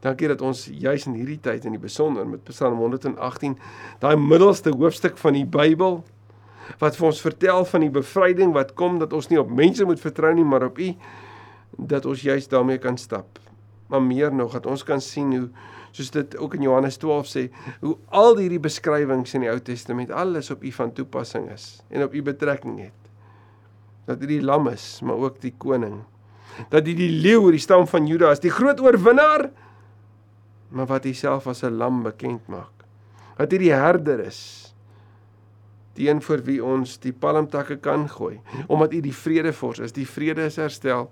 Dankie 0.00 0.28
dat 0.28 0.40
ons 0.40 0.66
juis 0.66 1.06
in 1.06 1.14
hierdie 1.14 1.40
tyd 1.40 1.64
in 1.64 1.76
die 1.76 1.82
besonder 1.82 2.26
met 2.26 2.44
Psalm 2.44 2.78
118 2.78 3.58
daai 4.00 4.16
middelste 4.16 4.70
hoofstuk 4.70 5.18
van 5.18 5.32
die 5.32 5.46
Bybel 5.46 6.02
wat 6.78 6.96
vir 6.96 7.06
ons 7.06 7.20
vertel 7.20 7.64
van 7.64 7.80
die 7.80 7.90
bevryding 7.90 8.52
wat 8.52 8.74
kom 8.74 8.98
dat 8.98 9.12
ons 9.12 9.28
nie 9.28 9.38
op 9.40 9.50
mense 9.50 9.84
moet 9.84 10.00
vertrou 10.00 10.34
nie 10.34 10.44
maar 10.44 10.64
op 10.66 10.78
u 10.78 10.94
dat 11.76 12.06
ons 12.06 12.22
juis 12.22 12.48
daarmee 12.48 12.78
kan 12.78 12.98
stap. 12.98 13.38
Maar 13.86 14.02
meer 14.02 14.34
nog 14.34 14.52
dat 14.52 14.66
ons 14.66 14.82
kan 14.82 15.00
sien 15.00 15.36
hoe 15.36 15.48
soos 15.92 16.10
dit 16.10 16.36
ook 16.36 16.54
in 16.56 16.64
Johannes 16.64 16.96
12 16.96 17.28
sê, 17.28 17.42
hoe 17.80 17.96
al 18.08 18.38
hierdie 18.40 18.60
beskrywings 18.62 19.34
in 19.36 19.44
die 19.44 19.50
Ou 19.52 19.58
Testament 19.60 20.10
alles 20.10 20.50
op 20.50 20.64
u 20.64 20.72
van 20.72 20.92
toepassing 20.96 21.50
is 21.52 21.82
en 21.92 22.06
op 22.06 22.14
u 22.14 22.22
betrekking 22.24 22.78
het. 22.80 23.10
Dat 24.08 24.22
u 24.22 24.26
die 24.26 24.42
lam 24.42 24.68
is, 24.72 25.00
maar 25.04 25.20
ook 25.20 25.40
die 25.40 25.54
koning. 25.58 26.00
Dat 26.72 26.88
u 26.88 26.94
die 26.96 27.10
leeu 27.12 27.44
oor 27.44 27.52
die 27.52 27.62
stam 27.62 27.86
van 27.88 28.08
Juda 28.08 28.32
is, 28.32 28.40
die 28.40 28.52
groot 28.52 28.80
oorwinnaar, 28.80 29.50
maar 30.72 30.88
wat 30.88 31.04
u 31.04 31.12
self 31.12 31.46
as 31.46 31.62
'n 31.62 31.76
lam 31.76 32.02
bekend 32.02 32.48
maak. 32.48 32.84
Dat 33.36 33.52
u 33.52 33.58
die 33.58 33.72
herder 33.72 34.20
is, 34.20 34.74
die 35.94 36.08
een 36.08 36.22
vir 36.22 36.42
wie 36.44 36.64
ons 36.64 36.98
die 36.98 37.12
palmtakke 37.12 37.76
kan 37.76 38.08
gooi, 38.08 38.40
omdat 38.66 38.92
u 38.92 39.00
die 39.00 39.14
vredevors 39.14 39.78
is, 39.78 39.92
die 39.92 40.08
vrede 40.08 40.44
is 40.44 40.56
herstel 40.56 41.10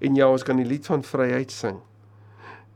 en 0.00 0.16
ja, 0.16 0.28
ons 0.28 0.42
kan 0.46 0.56
die 0.56 0.68
lied 0.68 0.86
van 0.86 1.02
vryheid 1.06 1.52
sing 1.54 1.80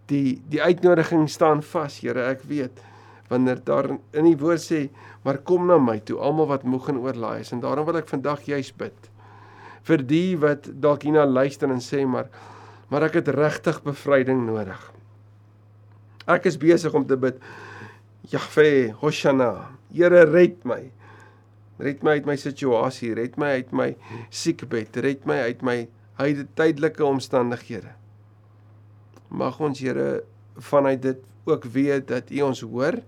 die 0.08 0.38
die 0.48 0.60
uitnodiging 0.62 1.28
staan 1.30 1.62
vas, 1.62 2.00
Here, 2.02 2.30
ek 2.32 2.44
weet 2.48 2.84
wanneer 3.28 3.60
daar 3.60 3.90
in 3.92 4.24
die 4.24 4.38
woord 4.40 4.62
sê, 4.64 4.86
maar 5.24 5.42
kom 5.44 5.66
na 5.68 5.76
my 5.76 5.98
toe, 6.00 6.16
almal 6.24 6.48
wat 6.48 6.64
moeg 6.64 6.88
en 6.88 7.02
oorlaai 7.02 7.42
is 7.42 7.52
en 7.52 7.60
daarom 7.60 7.84
wil 7.88 8.00
ek 8.00 8.08
vandag 8.08 8.46
juis 8.48 8.72
bid 8.80 9.10
vir 9.88 10.04
die 10.04 10.36
wat 10.40 10.68
dalk 10.82 11.04
hierna 11.06 11.26
luister 11.28 11.70
en 11.72 11.82
sê 11.84 12.04
maar 12.08 12.30
maar 12.88 13.04
ek 13.04 13.18
het 13.18 13.26
regtig 13.36 13.82
bevryding 13.84 14.46
nodig. 14.46 14.80
Ek 16.24 16.46
is 16.48 16.56
besig 16.56 16.94
om 16.96 17.04
te 17.04 17.18
bid. 17.20 17.36
Jahwe, 18.32 18.94
Hoshana, 19.02 19.68
Here 19.92 20.22
red 20.24 20.64
my. 20.64 20.86
Red 21.76 22.00
my 22.00 22.14
uit 22.16 22.24
my 22.24 22.36
situasie, 22.40 23.12
red 23.16 23.36
my 23.36 23.50
uit 23.60 23.74
my 23.76 23.90
siekbed, 24.32 24.96
red 25.04 25.28
my 25.28 25.36
uit 25.50 25.60
my 25.60 25.76
huidige 26.18 26.48
tydelike 26.58 27.04
omstandighede. 27.04 27.92
Mag 29.28 29.60
ons 29.62 29.80
Here 29.80 30.24
vanuit 30.58 31.02
dit 31.02 31.20
ook 31.48 31.64
weet 31.72 32.08
dat 32.10 32.30
U 32.30 32.40
ons 32.48 32.60
hoor, 32.66 33.00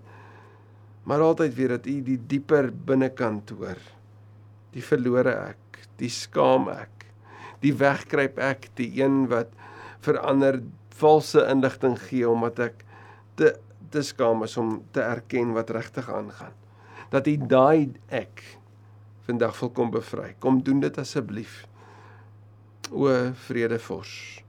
maar 1.03 1.21
altyd 1.21 1.55
weet 1.57 1.73
dat 1.75 1.89
U 1.89 1.95
die 2.07 2.19
dieper 2.27 2.69
binnekant 2.71 3.51
hoor. 3.57 3.79
Die 4.71 4.83
verlore 4.83 5.33
ek, 5.51 5.81
die 5.99 6.11
skaam 6.11 6.69
ek, 6.71 7.07
die 7.61 7.73
wegkruip 7.75 8.39
ek, 8.39 8.69
die 8.79 8.89
een 9.01 9.25
wat 9.31 9.51
verander 10.05 10.61
valse 11.01 11.43
inligting 11.49 11.97
gee 12.07 12.29
omdat 12.29 12.63
ek 12.71 12.87
te 13.39 13.53
te 13.91 13.99
skaam 14.07 14.45
is 14.45 14.53
om 14.55 14.77
te 14.95 15.01
erken 15.03 15.49
wat 15.51 15.73
regtig 15.75 16.07
aangaan. 16.07 16.53
Dat 17.11 17.27
U 17.27 17.33
daai 17.51 17.91
ek 18.07 18.39
vandag 19.27 19.57
wil 19.59 19.71
kom 19.75 19.91
bevry. 19.91 20.29
Kom 20.39 20.61
doen 20.63 20.79
dit 20.79 20.97
asseblief. 21.01 21.65
O 22.91 23.07
vredevors. 23.47 24.43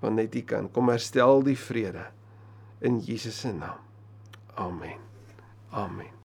Want 0.00 0.16
net 0.16 0.34
U 0.34 0.42
kan 0.46 0.70
kom 0.70 0.88
herstel 0.88 1.42
die 1.44 1.58
vrede 1.58 2.06
in 2.80 3.00
Jesus 3.04 3.42
se 3.42 3.52
naam. 3.52 3.82
Amen. 4.54 4.98
Amen. 5.70 6.14